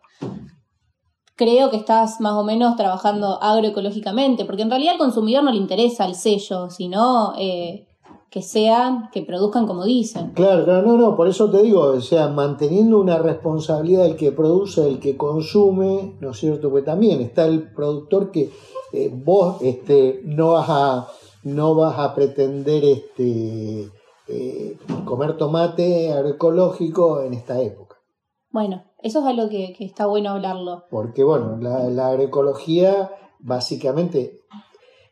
[1.35, 5.57] creo que estás más o menos trabajando agroecológicamente, porque en realidad al consumidor no le
[5.57, 7.87] interesa el sello, sino eh,
[8.29, 10.31] que sean, que produzcan como dicen.
[10.31, 14.31] Claro, claro, no, no, por eso te digo, o sea, manteniendo una responsabilidad del que
[14.31, 16.69] produce, del que consume, ¿no es cierto?
[16.69, 18.51] Porque también está el productor que
[18.93, 21.07] eh, vos este, no, vas a,
[21.43, 23.89] no vas a pretender este,
[24.27, 27.97] eh, comer tomate agroecológico en esta época.
[28.51, 30.85] Bueno, eso es algo que, que está bueno hablarlo.
[30.89, 34.41] Porque bueno, la, la agroecología básicamente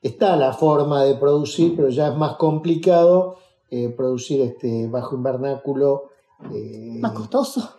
[0.01, 3.37] está la forma de producir, pero ya es más complicado
[3.69, 6.09] eh, producir este bajo invernáculo.
[6.53, 7.69] Eh, más costoso.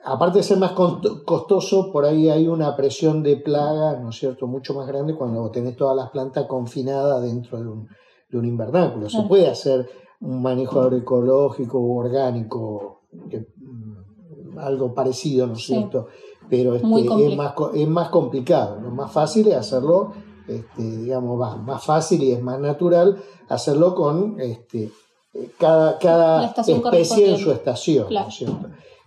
[0.00, 4.16] Eh, aparte de ser más costoso, por ahí hay una presión de plaga, ¿no es
[4.16, 7.88] cierto?, mucho más grande cuando tenés todas las plantas confinadas dentro de un,
[8.28, 9.08] de un invernáculo.
[9.08, 9.88] Se puede hacer
[10.20, 16.08] un manejo agroecológico o orgánico, mm, algo parecido, ¿no es cierto?
[16.48, 16.86] Pero este,
[17.26, 18.80] es, más, es más complicado.
[18.80, 20.12] Lo más fácil es hacerlo
[20.50, 24.90] este, digamos, más fácil y es más natural hacerlo con este,
[25.58, 28.06] cada, cada especie en su estación.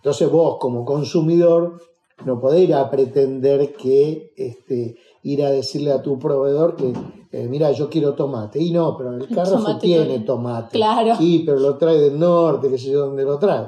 [0.04, 1.80] Entonces vos como consumidor
[2.26, 6.94] no podés ir a pretender que este, ir a decirle a tu proveedor que,
[7.32, 8.62] eh, mira, yo quiero tomate.
[8.62, 10.76] Y no, pero el carro tiene tomate.
[10.76, 11.16] Claro.
[11.16, 13.68] Sí, pero lo trae del norte, que sé yo dónde lo trae.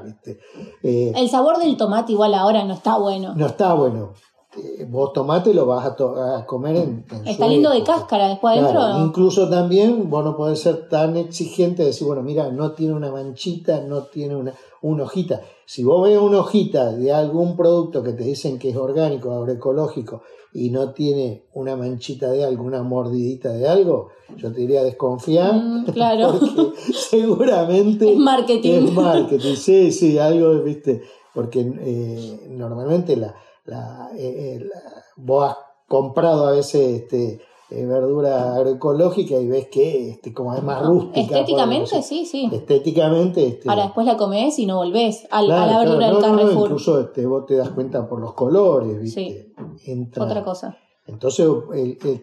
[0.83, 3.33] Eh, el sabor del tomate igual ahora no está bueno.
[3.33, 4.11] No está bueno.
[4.57, 9.05] Eh, vos tomate lo vas a, comer en, Está lindo de cáscara después adentro.
[9.05, 13.11] Incluso también vos no podés ser tan exigente de decir, bueno, mira, no tiene una
[13.11, 14.53] manchita, no tiene una,
[14.89, 15.41] una hojita.
[15.65, 20.21] Si vos ves una hojita de algún producto que te dicen que es orgánico, agroecológico,
[20.53, 25.53] y no tiene una manchita de algo, una mordidita de algo, yo te diría desconfiar.
[25.53, 26.39] Mm, claro.
[26.39, 28.11] Porque seguramente.
[28.11, 28.71] Es marketing.
[28.71, 31.01] Es marketing, sí, sí, algo, viste.
[31.33, 34.69] Porque eh, normalmente la la, eh, eh,
[35.17, 35.57] vos has
[35.87, 37.41] comprado a veces este,
[37.71, 41.19] eh, verdura agroecológica y ves que este, como es más rústica.
[41.21, 42.49] Estéticamente, sí, sí.
[42.51, 43.47] Estéticamente.
[43.47, 46.65] Este, Ahora después la comes y no volvés a la verdura del Carrefour.
[46.65, 49.53] incluso este, vos te das cuenta por los colores, ¿viste?
[49.83, 50.09] Sí.
[50.19, 50.77] Otra cosa.
[51.07, 51.47] Entonces,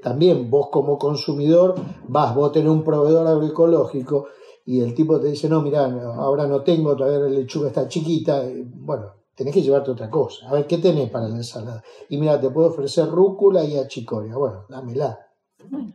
[0.02, 1.74] también vos como consumidor
[2.08, 4.26] vas, vos tenés un proveedor agroecológico
[4.64, 5.84] y el tipo te dice, no, mira,
[6.16, 8.44] ahora no tengo, todavía la lechuga está chiquita.
[8.64, 10.48] Bueno, tenés que llevarte otra cosa.
[10.48, 11.82] A ver, ¿qué tenés para la ensalada?
[12.08, 14.36] Y mira, te puedo ofrecer rúcula y achicoria.
[14.36, 15.18] Bueno, dámela.
[15.70, 15.92] Bueno.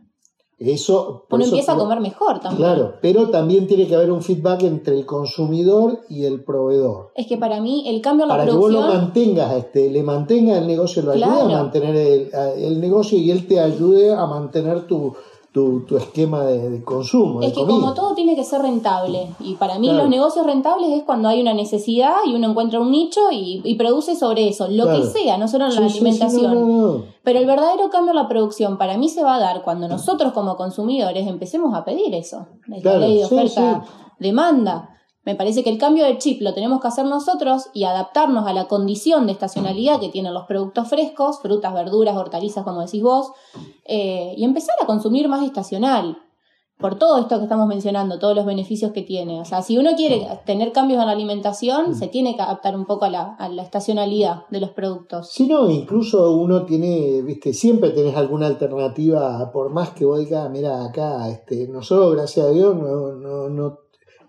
[0.58, 2.56] Eso, Uno empieza a comer mejor también.
[2.56, 7.12] Claro, pero también tiene que haber un feedback entre el consumidor y el proveedor.
[7.14, 8.72] Es que para mí el cambio en la para producción...
[8.72, 12.30] Para que vos lo mantengas, este, le mantengas el negocio, lo ayude a mantener el,
[12.56, 15.14] el, negocio y él te ayude a mantener tu,
[15.52, 17.42] tu, esquema de, consumo.
[17.42, 21.02] Es que como todo tiene que ser rentable, y para mí los negocios rentables es
[21.04, 25.04] cuando hay una necesidad y uno encuentra un nicho y, produce sobre eso, lo que
[25.04, 27.04] sea, no solo en la alimentación.
[27.28, 30.32] Pero el verdadero cambio en la producción para mí se va a dar cuando nosotros
[30.32, 32.46] como consumidores empecemos a pedir eso.
[32.66, 34.88] La ley de oferta-demanda.
[35.26, 38.54] Me parece que el cambio de chip lo tenemos que hacer nosotros y adaptarnos a
[38.54, 43.32] la condición de estacionalidad que tienen los productos frescos, frutas, verduras, hortalizas, como decís vos,
[43.84, 46.16] eh, y empezar a consumir más estacional.
[46.78, 49.40] Por todo esto que estamos mencionando, todos los beneficios que tiene.
[49.40, 52.86] O sea, si uno quiere tener cambios en la alimentación, se tiene que adaptar un
[52.86, 55.28] poco a la, estacionalidad de los productos.
[55.28, 60.48] Si no, incluso uno tiene, viste, siempre tenés alguna alternativa, por más que vos digas,
[60.50, 63.78] mira, acá, este, nosotros, gracias a Dios, no, no, no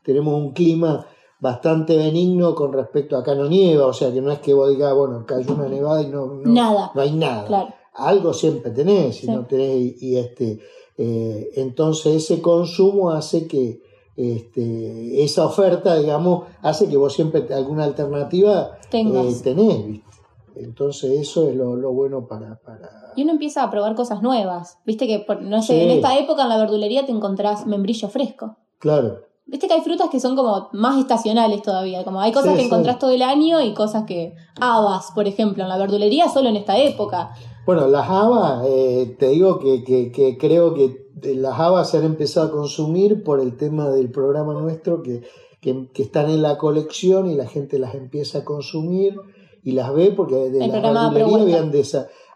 [0.01, 1.05] tenemos un clima
[1.39, 4.69] bastante benigno con respecto a acá no nieva, o sea que no es que vos
[4.69, 6.91] digas, bueno, cayó una nevada y no, no, nada.
[6.95, 7.75] no hay nada.
[7.93, 10.59] Algo siempre tenés, si no tenés, y este,
[11.01, 13.81] eh, entonces ese consumo hace que
[14.17, 20.01] este, esa oferta, digamos, hace que vos siempre alguna alternativa eh, tenés,
[20.57, 24.77] Entonces eso es lo, bueno para, para, Y uno empieza a probar cosas nuevas.
[24.85, 28.57] Viste que, no sé, en esta época en la verdulería te encontrás membrillo fresco.
[28.79, 29.21] Claro.
[29.45, 32.99] Viste que hay frutas que son como más estacionales todavía, como hay cosas que encontrás
[32.99, 34.35] todo el año y cosas que...
[34.59, 37.31] Habas, por ejemplo, en la verdulería solo en esta época.
[37.70, 42.47] Bueno, las habas, eh, te digo que, que, creo que las habas se han empezado
[42.47, 45.22] a consumir por el tema del programa nuestro que,
[45.61, 49.20] que, están en la colección y la gente las empieza a consumir
[49.63, 51.72] y las ve porque de la verdulería habían,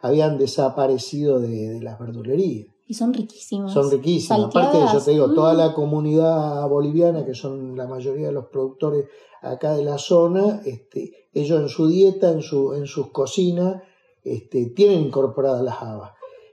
[0.04, 2.68] habían desaparecido de, las verdulerías.
[2.86, 3.74] Y son riquísimas.
[3.74, 4.40] Son riquísimas.
[4.40, 5.58] Aparte, yo te digo, toda mm.
[5.58, 9.06] la comunidad boliviana, que son la mayoría de los productores
[9.42, 13.82] acá de la zona, este, ellos en su dieta, en, su, en sus cocinas,
[14.24, 16.12] este, tienen incorporadas las habas.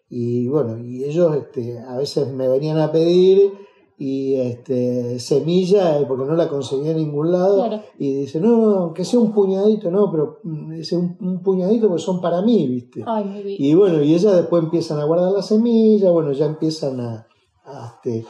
[0.09, 3.53] Y bueno, y ellos este, a veces me venían a pedir
[3.97, 8.75] y este, semilla, eh, porque no la conseguía en ningún lado, y dice, no, no,
[8.79, 13.05] aunque sea un puñadito, no, pero mm, dice un, puñadito porque son para mí, ¿viste?
[13.45, 17.27] y bueno, y ellas después empiezan a guardar la semilla, bueno, ya empiezan a,
[17.67, 18.25] a, este,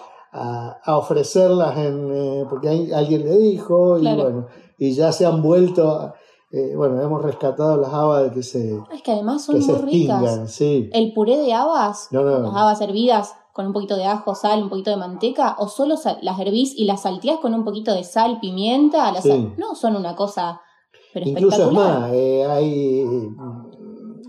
[0.89, 6.13] ofrecerlas en, eh, porque alguien le dijo, y bueno, y ya se han vuelto...
[6.53, 8.77] Eh, bueno, hemos rescatado las habas de que se.
[8.93, 10.61] Es que además son muy ricas.
[10.61, 14.91] El puré de habas, las habas hervidas con un poquito de ajo, sal, un poquito
[14.91, 19.13] de manteca, o solo las hervís y las salteás con un poquito de sal, pimienta.
[19.59, 20.61] No, son una cosa.
[21.13, 23.29] Pero incluso es más, eh, hay.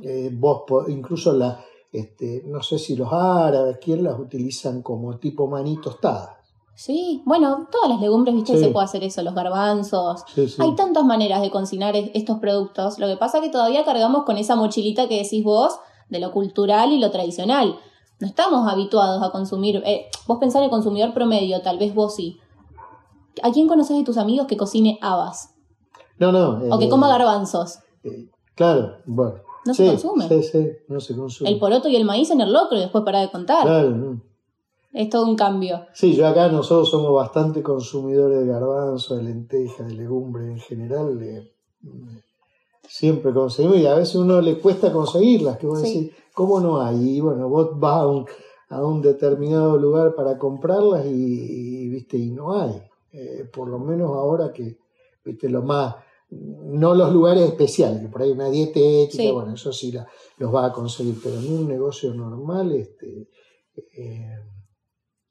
[0.04, 1.60] Eh, vos, incluso la.
[1.92, 6.41] Este, no sé si los árabes, ¿quién las utilizan como tipo maní tostada?
[6.82, 10.24] Sí, bueno, todas las legumbres, viste, se puede hacer eso, los garbanzos.
[10.58, 12.98] Hay tantas maneras de cocinar estos productos.
[12.98, 15.76] Lo que pasa es que todavía cargamos con esa mochilita que decís vos
[16.10, 17.78] de lo cultural y lo tradicional.
[18.20, 19.84] No estamos habituados a consumir.
[19.86, 22.40] Eh, vos pensás en el consumidor promedio, tal vez vos sí.
[23.44, 25.54] ¿A quién conoces de tus amigos que cocine habas?
[26.18, 26.76] No, no.
[26.76, 27.78] o que coma eh, garbanzos.
[28.04, 29.36] Eh, claro, bueno.
[29.68, 30.28] No se consume.
[30.28, 31.48] Sí, sí, no se consume.
[31.48, 33.66] El poroto y el maíz en el locro y después para de contar.
[33.66, 34.31] Claro, no.
[34.94, 35.86] Es todo un cambio.
[35.94, 41.50] Sí, yo acá nosotros somos bastante consumidores de garbanzo, de lentejas, de legumbres en general.
[42.88, 47.18] siempre conseguimos y a veces uno le cuesta conseguirlas, que vos decís, ¿cómo no hay?
[47.18, 48.02] Y bueno, vos vas
[48.70, 52.82] a un, determinado lugar para comprarlas y, viste, y no hay.
[53.14, 54.78] Eh, por lo menos ahora que,
[55.24, 55.96] viste, lo más,
[56.30, 60.06] no los lugares especiales, que por ahí una dietética, bueno, eso sí la,
[60.38, 63.30] los va a conseguir, pero en un negocio normal, este,
[63.98, 64.36] eh,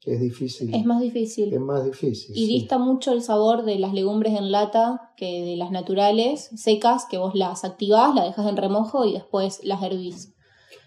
[0.05, 0.73] es difícil.
[0.73, 1.53] Es más difícil.
[1.53, 2.35] Es más difícil.
[2.35, 7.05] Y dista mucho el sabor de las legumbres en lata que de las naturales, secas,
[7.05, 10.33] que vos las activás, las dejas en remojo y después las hervís.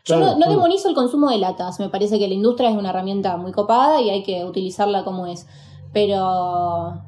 [0.05, 2.91] Yo no, no, demonizo el consumo de latas, me parece que la industria es una
[2.91, 5.47] herramienta muy copada y hay que utilizarla como es.
[5.93, 7.01] Pero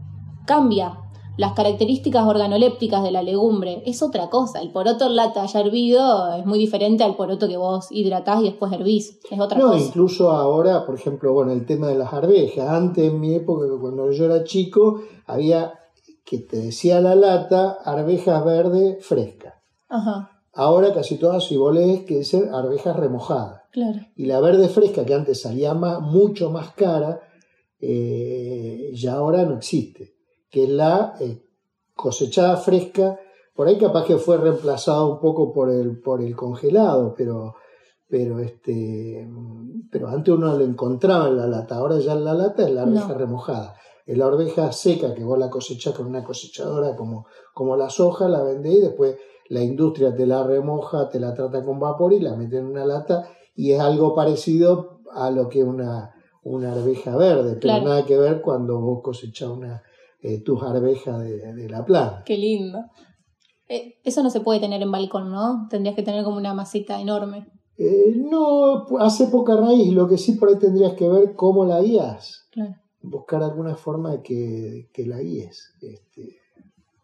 [0.46, 0.98] cambia,
[1.36, 4.62] las características organolépticas de la legumbre es otra cosa.
[4.62, 8.44] El poroto en lata ya hervido es muy diferente al poroto que vos hidratás y
[8.44, 9.20] después hervís.
[9.30, 9.84] Es otra no, cosa.
[9.84, 12.68] incluso ahora, por ejemplo, bueno, el tema de las arvejas.
[12.68, 15.74] Antes, en mi época, cuando yo era chico, había
[16.24, 19.62] que te decía la lata arvejas verde fresca.
[19.88, 20.30] Ajá.
[20.54, 23.62] Ahora casi todas, si vos lees, que dicen arvejas remojadas.
[23.70, 24.00] Claro.
[24.16, 27.20] Y la verde fresca, que antes salía más, mucho más cara,
[27.78, 30.15] eh, ya ahora no existe
[30.50, 31.42] que la eh,
[31.94, 33.18] cosechada fresca,
[33.54, 37.56] por ahí capaz que fue reemplazado un poco por el, por el congelado, pero,
[38.08, 39.28] pero, este,
[39.90, 42.82] pero antes uno lo encontraba en la lata, ahora ya en la lata es la
[42.82, 43.76] arveja remojada.
[44.04, 48.28] Es la arveja seca que vos la cosechás con una cosechadora como, como la soja,
[48.28, 49.16] la vendés y después
[49.48, 52.84] la industria te la remoja, te la trata con vapor y la mete en una
[52.84, 58.04] lata y es algo parecido a lo que es una, una arveja verde, pero nada
[58.04, 59.82] que ver cuando vos cosechás una,
[60.22, 62.22] eh, tus arvejas de, la planta.
[62.24, 62.78] Qué lindo.
[63.68, 65.66] Eh, eso no se puede tener en balcón, ¿no?
[65.68, 67.46] Tendrías que tener como una masita enorme.
[67.78, 69.92] Eh, no, hace poca raíz.
[69.92, 72.48] Lo que sí por ahí tendrías que ver cómo la guías.
[72.50, 72.74] Claro.
[73.02, 74.22] Buscar alguna forma de
[74.92, 75.74] que, la guíes.
[75.80, 76.36] Este,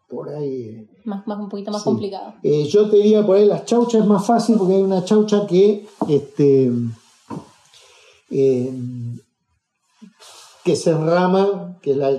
[0.09, 0.89] por ahí.
[1.05, 2.33] Más, más, un poquito más complicado.
[2.43, 5.85] yo te diría por ahí las chauchas es más fácil porque hay una chaucha que
[6.09, 6.71] este,
[10.63, 12.11] que se enrama, que es la,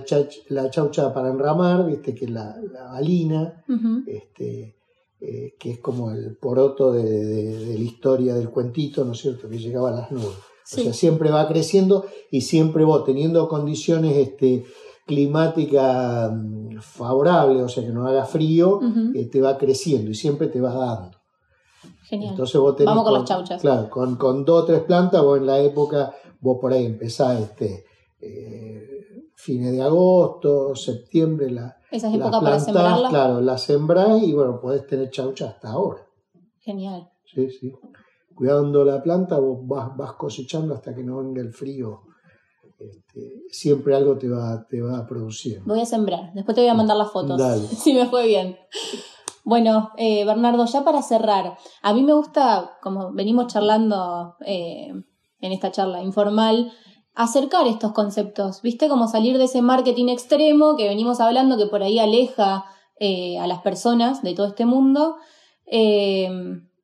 [0.48, 2.14] la chaucha para enramar, ¿viste?
[2.14, 3.64] que es la, la balina,
[4.06, 4.76] este,
[5.20, 9.58] eh, que es como el poroto de, la historia del cuentito, ¿no es cierto?, que
[9.58, 10.26] llegaba a las nubes.
[10.26, 14.64] O sea, siempre va creciendo y siempre vos teniendo condiciones este,
[15.06, 18.80] climáticas mm, favorables, o sea, que no haga frío,
[19.14, 21.18] eh, te va creciendo y siempre te va dando.
[22.04, 22.32] Genial.
[22.32, 23.60] Entonces vos tenés Vamos con, las chauchas.
[23.60, 27.40] Claro, con, con dos o tres plantas, vos en la época, vos por ahí empezás
[27.40, 27.84] este,
[28.20, 28.84] eh,
[29.34, 33.08] fines de agosto, septiembre, la, Esa es época para sembrarla.
[33.08, 36.06] Claro, la sembrás y bueno, podés tener chaucha hasta ahora.
[36.60, 37.10] Genial.
[37.24, 37.72] Sí, sí.
[38.34, 42.02] Cuidando la planta, vos vas, vas cosechando hasta que no venga el frío.
[42.78, 45.62] Este, siempre algo te va, te va a producir.
[45.64, 47.66] Voy a sembrar, después te voy a mandar las fotos, Dale.
[47.68, 48.56] si me fue bien.
[49.44, 54.88] Bueno, eh, Bernardo, ya para cerrar, a mí me gusta, como venimos charlando eh,
[55.40, 56.72] en esta charla informal,
[57.14, 58.88] acercar estos conceptos, ¿viste?
[58.88, 62.64] Como salir de ese marketing extremo que venimos hablando que por ahí aleja
[62.98, 65.16] eh, a las personas de todo este mundo
[65.66, 66.28] eh,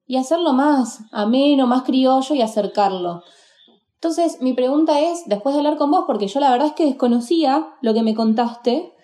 [0.06, 3.22] y hacerlo más ameno, más criollo y acercarlo.
[3.94, 6.86] Entonces, mi pregunta es, después de hablar con vos, porque yo la verdad es que
[6.86, 8.94] desconocía lo que me contaste,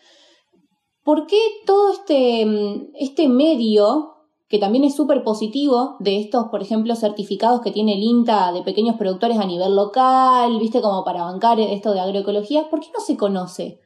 [1.03, 4.16] ¿por qué todo este, mm, este medio
[4.49, 8.63] que también es súper positivo de estos, por ejemplo, certificados que tiene el INTA de
[8.63, 13.01] pequeños productores a nivel local, viste, como para bancar esto de agroecología, ¿por qué no
[13.05, 13.81] se conoce?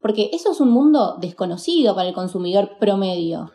[0.00, 3.50] Porque eso es un mundo desconocido para el consumidor promedio.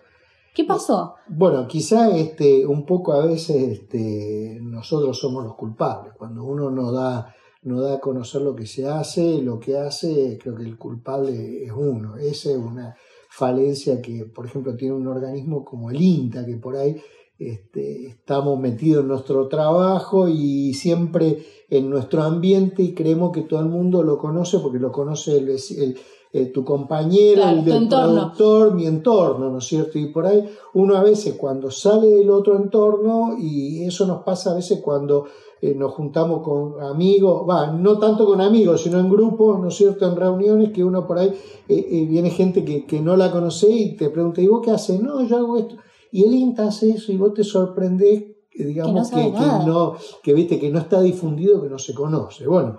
[0.55, 1.15] ¿Qué pasó?
[1.27, 6.13] Bueno, quizá este, un poco a veces este, nosotros somos los culpables.
[6.17, 10.39] Cuando uno no da, no da a conocer lo que se hace, lo que hace,
[10.41, 12.17] creo que el culpable es uno.
[12.17, 12.95] Esa es una,
[13.39, 16.97] falencia que, por ejemplo, tiene un organismo como el INTA, que por ahí
[17.39, 23.61] este, estamos metidos en nuestro trabajo y siempre en nuestro ambiente y creemos que todo
[23.61, 25.97] el mundo lo conoce porque lo conoce el,
[26.33, 29.97] eh, tu compañero, el del productor, mi entorno, ¿no es cierto?
[29.97, 34.51] Y por ahí uno a veces cuando sale del otro entorno, y eso nos pasa
[34.51, 35.25] a veces cuando
[35.61, 39.75] eh, nos juntamos con amigos, va, no tanto con amigos, sino en grupos, ¿no es
[39.75, 41.27] cierto?, en reuniones, que uno por ahí
[41.67, 44.71] eh, eh, viene gente que, que, no la conoce y te pregunta, ¿y vos qué
[44.71, 45.01] haces?
[45.01, 45.75] No, yo hago esto.
[46.11, 50.59] Y el INTA hace eso y vos te sorprendés, digamos, que, que, no, que, viste,
[50.59, 52.47] que no está difundido, que no se conoce.
[52.47, 52.77] Bueno,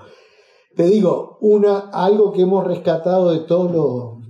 [0.74, 4.20] te digo, una, algo que hemos rescatado de todo lo,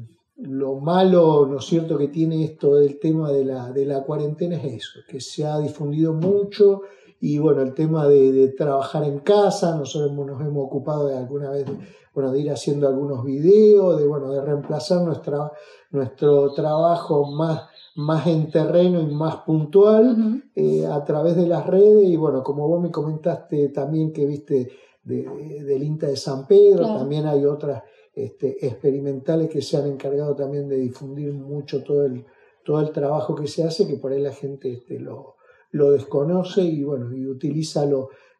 [0.48, 4.56] lo malo, ¿no es cierto?, que tiene esto del tema de la, de la cuarentena
[4.56, 6.82] es eso, que se ha difundido mucho
[7.20, 11.66] y bueno, el tema de, trabajar en casa, nosotros nos hemos ocupado de alguna vez
[11.66, 11.76] de,
[12.14, 15.52] bueno, de ir haciendo algunos videos, de, bueno, de reemplazar nuestra,
[15.90, 22.08] nuestro trabajo más, más en terreno y más puntual eh, a través de las redes.
[22.08, 24.70] Y bueno, como vos me comentaste también que viste
[25.04, 27.82] del INTA de San Pedro, también hay otras
[28.14, 32.24] este, experimentales que se han encargado también de difundir mucho todo el,
[32.64, 35.36] todo el trabajo que se hace, que por ahí la gente este, lo,
[35.72, 37.86] lo desconoce y bueno, y utiliza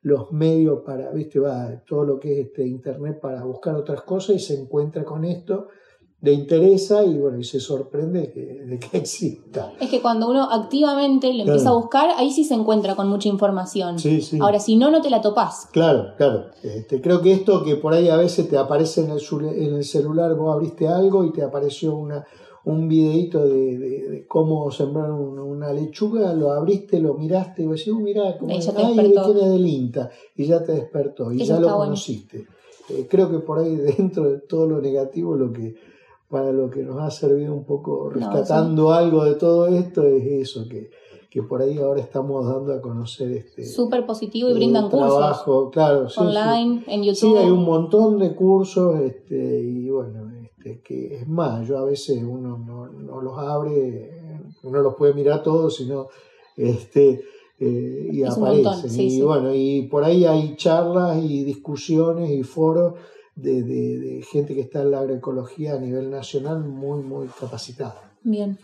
[0.02, 4.36] los medios para, viste, va, todo lo que es este internet para buscar otras cosas
[4.36, 5.68] y se encuentra con esto,
[6.22, 8.32] le interesa y bueno, y se sorprende
[8.66, 9.72] de que, exista.
[9.80, 13.28] Es que cuando uno activamente lo empieza a buscar, ahí sí se encuentra con mucha
[13.28, 13.96] información.
[14.40, 15.68] Ahora, si no, no te la topás.
[15.72, 16.50] Claro, claro.
[16.62, 19.20] Este, creo que esto que por ahí a veces te aparece en el,
[19.56, 22.26] en el celular, vos abriste algo y te apareció una,
[22.64, 28.00] un videito de, cómo sembrar una lechuga, lo abriste, lo miraste y vos decís, uh,
[28.00, 32.46] mirá, es, ay, de del INTA, y ya te despertó, y ya lo conociste.
[32.90, 35.74] Eh, creo que por ahí dentro de todo lo negativo, lo que
[36.28, 40.68] para lo que nos ha servido un poco rescatando algo de todo esto es eso,
[40.68, 40.90] que,
[41.28, 46.06] que por ahí ahora estamos dando a conocer este súper positivo y brindan trabajo, claro,
[46.16, 47.16] online, en YouTube.
[47.16, 50.29] Sí, hay un montón de cursos este, y bueno,
[50.60, 54.10] que es más, yo a veces uno no, los abre,
[54.62, 56.08] uno los puede mirar todos, sino
[56.56, 57.24] este,
[57.58, 59.00] eh, y aparecen.
[59.00, 62.94] y bueno, y por ahí hay charlas y discusiones y foros
[63.34, 68.12] de, gente que está en la agroecología a nivel nacional muy, muy capacitada.
[68.22, 68.58] Bien.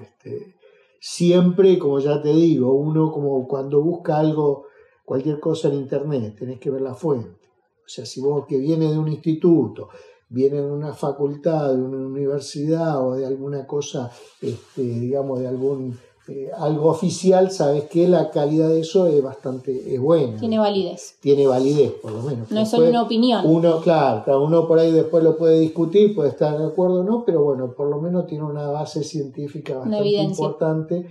[0.00, 0.54] Este,
[1.00, 4.66] siempre, como ya te digo, uno como cuando busca algo,
[5.04, 7.46] cualquier cosa en internet, tenés que ver la fuente.
[7.84, 9.88] O sea, si vos que viene de un instituto,
[10.28, 14.10] viene de una facultad, de una universidad o de alguna cosa,
[14.40, 15.98] este, digamos, de algún
[16.28, 20.36] eh, algo oficial, sabes que la calidad de eso es bastante es buena.
[20.40, 21.18] Tiene validez.
[21.20, 22.50] Tiene validez, por lo menos.
[22.50, 23.46] No es solo una opinión.
[23.46, 27.24] Uno, claro, uno por ahí después lo puede discutir, puede estar de acuerdo o no,
[27.24, 31.06] pero bueno, por lo menos tiene una base científica bastante importante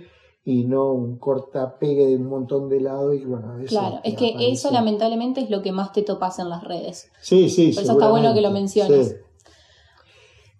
[0.48, 4.36] y no un cortapegue de un montón de lado y bueno, veces Claro, es que
[4.52, 7.10] eso lamentablemente es lo que más te topas en las redes.
[7.20, 9.16] Sí, sí, Por eso está bueno que lo menciones.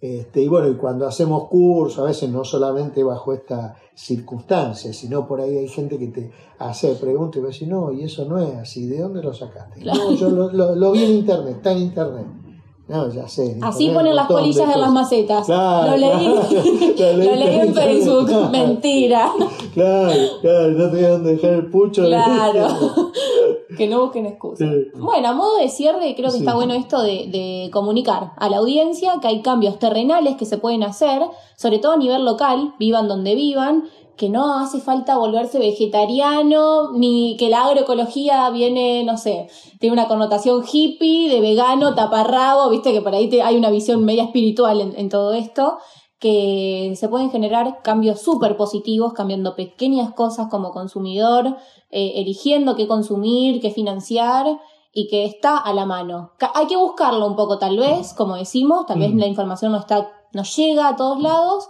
[0.00, 5.26] Este, y bueno, y cuando hacemos cursos, a veces no solamente bajo esta circunstancia, sino
[5.26, 8.24] por ahí hay gente que te hace preguntas y va a decir, no, y eso
[8.24, 9.84] no es así, ¿de dónde lo sacaste?
[9.84, 12.26] No, yo lo, lo vi en internet, está en internet.
[12.88, 13.58] No, ya sé.
[13.62, 15.48] Así ponen las polillas en las macetas.
[15.48, 16.34] lo leí,
[16.96, 18.50] lo leí en Facebook.
[18.50, 19.32] Mentira.
[19.76, 20.10] Claro,
[20.40, 22.06] claro, no te dónde dejar el pucho.
[22.06, 23.05] Claro.
[23.76, 24.68] Que no busquen excusas.
[24.94, 28.58] Bueno, a modo de cierre, creo que está bueno esto de, de, comunicar a la
[28.58, 31.22] audiencia que hay cambios terrenales que se pueden hacer,
[31.56, 33.84] sobre todo a nivel local, vivan donde vivan,
[34.16, 39.48] que no hace falta volverse vegetariano, ni que la agroecología viene, no sé,
[39.78, 44.04] tiene una connotación hippie, de vegano, taparrabo, viste que por ahí te, hay una visión
[44.04, 45.78] media espiritual en, todo esto,
[46.18, 51.56] que se pueden generar cambios súper positivos, cambiando pequeñas cosas como consumidor,
[51.90, 54.46] eh, eligiendo qué consumir, qué financiar,
[54.98, 56.32] y que está a la mano.
[56.54, 59.18] Hay que buscarlo un poco tal vez, como decimos, tal vez mm.
[59.18, 61.68] la información no está, no llega a todos lados,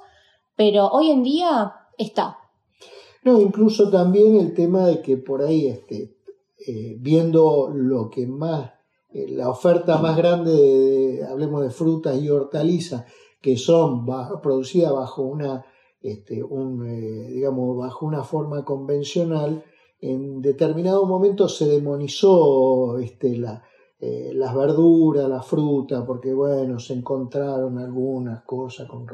[0.55, 2.39] pero hoy en día está.
[3.25, 6.17] No, incluso también el tema de que por ahí, este,
[6.65, 8.71] eh, viendo lo que más,
[9.11, 13.07] eh, la oferta más grande, de, hablemos de frutas y hortalizas,
[13.43, 14.07] que son
[14.41, 15.67] producidas bajo una,
[16.01, 19.65] este, un, eh, digamos, bajo una forma convencional,
[20.01, 23.63] en determinado momento se demonizó este, la,
[24.01, 29.07] las verduras, la fruta, porque bueno, se encontraron algunas cosas con,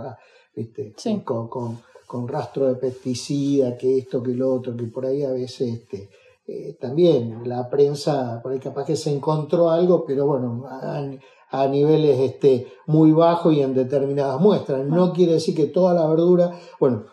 [0.54, 5.30] este, con, con, rastro de pesticida, que esto, que lo otro, que por ahí a
[5.30, 6.10] veces este,
[6.44, 12.18] eh, también la prensa, por ahí capaz que se encontró algo, pero bueno, a, niveles
[12.18, 14.84] este, muy bajos y en determinadas muestras.
[14.84, 17.04] No quiere decir que toda la verdura, bueno,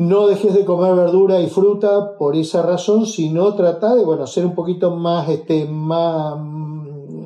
[0.00, 4.46] no dejes de comer verdura y fruta por esa razón, sino trata de, bueno, ser
[4.46, 6.38] un poquito más, este, más,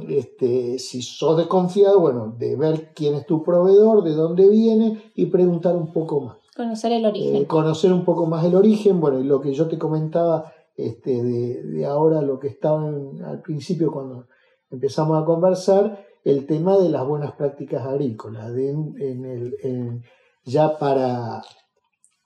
[0.09, 5.27] este, si sos desconfiado, bueno, de ver quién es tu proveedor, de dónde viene y
[5.27, 6.39] preguntar un poco más.
[6.57, 7.37] Conocer el origen.
[7.37, 11.23] Eh, conocer un poco más el origen, bueno, y lo que yo te comentaba este,
[11.23, 14.27] de, ahora, lo que estaba al principio cuando
[14.69, 18.51] empezamos a conversar, el tema de las buenas prácticas agrícolas.
[18.51, 20.03] en el,
[20.45, 21.41] ya para,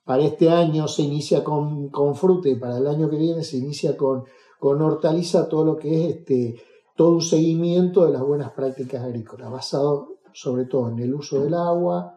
[0.08, 3.58] para este año se inicia con, con fruta y para el año que viene se
[3.58, 4.24] inicia con,
[4.58, 6.56] con hortaliza todo lo que es este,
[6.96, 11.52] todo un seguimiento de las buenas prácticas agrícolas, basado sobre todo en el uso del
[11.52, 12.16] agua,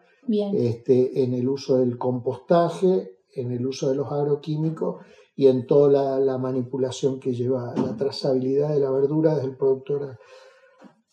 [0.54, 5.04] Este, en el uso del compostaje, en el uso de los agroquímicos
[5.36, 10.18] y en toda la, manipulación que lleva la trazabilidad de la verdura desde el productor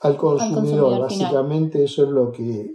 [0.00, 1.00] al consumidor.
[1.00, 2.74] Básicamente eso es lo que,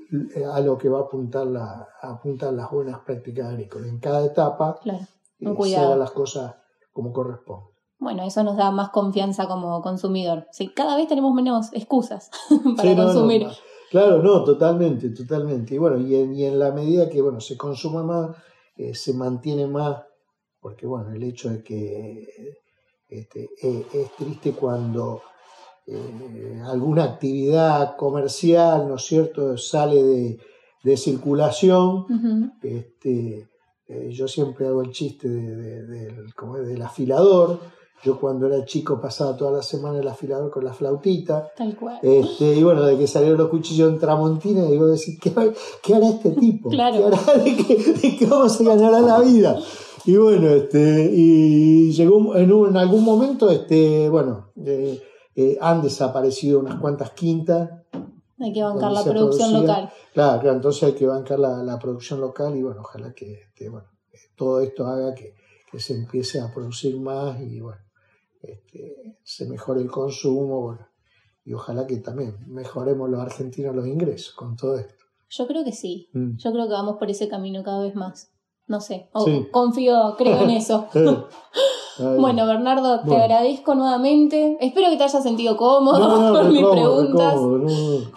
[0.51, 3.89] a lo que va a apuntar, la, apuntar las buenas prácticas agrícolas.
[3.89, 5.05] En cada etapa claro.
[5.39, 6.55] Eh, las cosas
[6.91, 7.67] como corresponde.
[7.99, 10.47] Bueno, eso nos da más confianza como consumidor.
[10.75, 12.29] cada vez tenemos menos excusas
[12.77, 13.47] para consumir.
[13.89, 15.75] claro, no, totalmente, totalmente.
[15.75, 18.35] Y bueno, y en, y en la medida que bueno, se consuma más,
[18.75, 20.03] eh, se mantiene más,
[20.59, 22.59] porque bueno, el hecho de que
[23.07, 25.21] este, e, es, triste cuando
[25.87, 30.03] eh, alguna actividad comercial, ¿no es cierto?, sale
[30.83, 32.05] de, circulación.
[32.61, 33.49] este,
[33.87, 37.59] eh, yo siempre hago el chiste del afilador
[38.03, 41.51] yo cuando era chico pasaba toda la semana el afilador con la flautita.
[41.55, 41.99] Tal cual.
[42.01, 45.31] Este, y bueno, de que salieron los cuchillos en Tramontina, digo, decir, ¿qué,
[45.81, 46.69] ¿qué, hará este tipo?
[46.73, 46.97] Claro.
[46.97, 49.57] ¿Qué hará de qué, de qué vamos a ganar la vida?
[50.05, 55.01] Y bueno, este, y llegó en, en algún momento, este, bueno, eh,
[55.35, 57.69] eh, han desaparecido unas cuantas quintas.
[58.39, 59.91] Hay que bancar la producción local.
[60.13, 63.69] Claro, claro, entonces hay que bancar la, la producción local y bueno, ojalá que, este,
[63.69, 63.87] bueno,
[64.35, 65.35] todo esto haga que,
[65.71, 67.81] que se empiece a producir más y bueno,
[68.41, 70.77] este, se mejore el consumo
[71.45, 75.05] y ojalá que también mejoremos los argentinos los ingresos con todo esto.
[75.29, 76.37] Yo creo que sí, mm.
[76.37, 78.31] yo creo que vamos por ese camino cada vez más.
[78.67, 79.09] No sé,
[79.51, 80.87] confío, creo en eso.
[81.99, 84.57] bueno, Bernardo, te agradezco nuevamente.
[84.59, 87.35] Espero que te hayas sentido cómodo con mis preguntas.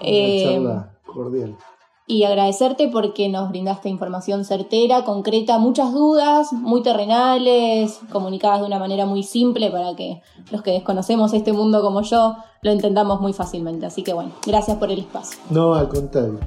[0.00, 0.64] Eh,
[1.04, 1.56] cordial
[2.06, 8.78] y agradecerte porque nos brindaste información certera, concreta, muchas dudas, muy terrenales, comunicadas de una
[8.78, 10.22] manera muy simple para que
[10.52, 13.86] los que desconocemos este mundo como yo lo entendamos muy fácilmente.
[13.86, 15.40] Así que bueno, gracias por el espacio.
[15.50, 16.38] No, al contrario.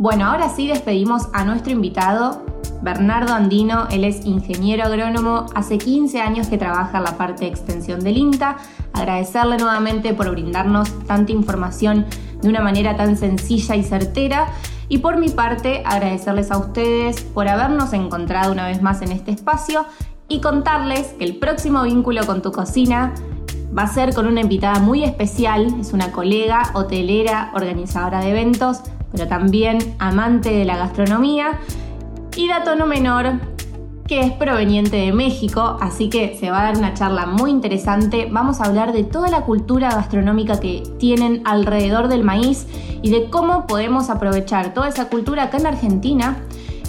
[0.00, 2.42] Bueno, ahora sí despedimos a nuestro invitado,
[2.80, 3.86] Bernardo Andino.
[3.90, 8.16] Él es ingeniero agrónomo, hace 15 años que trabaja en la parte de extensión del
[8.16, 8.56] INTA.
[8.94, 12.06] Agradecerle nuevamente por brindarnos tanta información
[12.40, 14.46] de una manera tan sencilla y certera.
[14.88, 19.32] Y por mi parte, agradecerles a ustedes por habernos encontrado una vez más en este
[19.32, 19.84] espacio
[20.28, 23.12] y contarles que el próximo vínculo con tu cocina
[23.76, 25.78] va a ser con una invitada muy especial.
[25.78, 28.80] Es una colega, hotelera, organizadora de eventos,
[29.12, 31.60] pero también amante de la gastronomía.
[32.36, 33.40] Y dato no menor,
[34.10, 38.28] que es proveniente de México, así que se va a dar una charla muy interesante.
[38.28, 42.66] Vamos a hablar de toda la cultura gastronómica que tienen alrededor del maíz
[43.02, 46.42] y de cómo podemos aprovechar toda esa cultura acá en Argentina.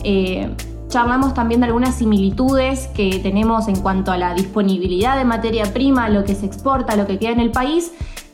[0.04, 0.56] Eh,
[0.88, 6.10] charlamos también de algunas similitudes que tenemos en cuanto a la disponibilidad de materia prima,
[6.10, 7.92] lo que se exporta, lo que queda en el país.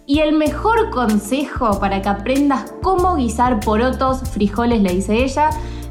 [0.09, 5.49] Y el mejor consejo para que aprendas cómo guisar porotos, frijoles, le dice ella,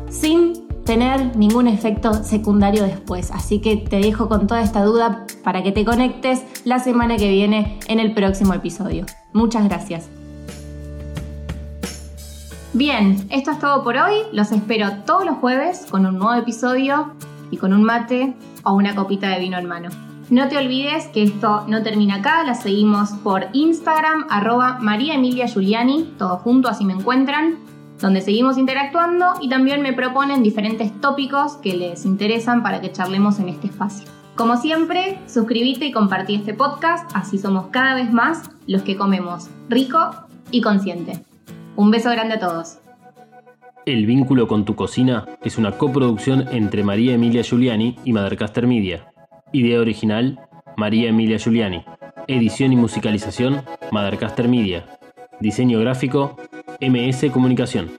[0.08, 3.30] sin tener ningún efecto secundario después.
[3.30, 7.28] Así que te dejo con toda esta duda para que te conectes la semana que
[7.28, 9.04] viene en el próximo episodio.
[9.34, 10.08] Muchas gracias.
[12.72, 14.14] Bien, esto es todo por hoy.
[14.32, 17.12] Los espero todos los jueves con un nuevo episodio
[17.50, 19.90] y con un mate o una copita de vino en mano.
[20.28, 25.46] No te olvides que esto no termina acá, la seguimos por Instagram, arroba María Emilia
[25.46, 27.58] Giuliani, todo junto, así me encuentran,
[28.00, 33.38] donde seguimos interactuando y también me proponen diferentes tópicos que les interesan para que charlemos
[33.38, 34.08] en este espacio.
[34.34, 39.48] Como siempre, suscríbete y compartí este podcast, así somos cada vez más los que comemos
[39.68, 40.10] rico
[40.50, 41.22] y consciente.
[41.76, 42.78] Un beso grande a todos.
[43.86, 49.12] El vínculo con tu cocina es una coproducción entre María Emilia Giuliani y Madercaster Media.
[49.56, 50.38] Idea original,
[50.76, 51.82] María Emilia Giuliani.
[52.28, 54.84] Edición y musicalización, Madercaster Media.
[55.40, 56.36] Diseño gráfico,
[56.78, 57.90] MS Comunicación.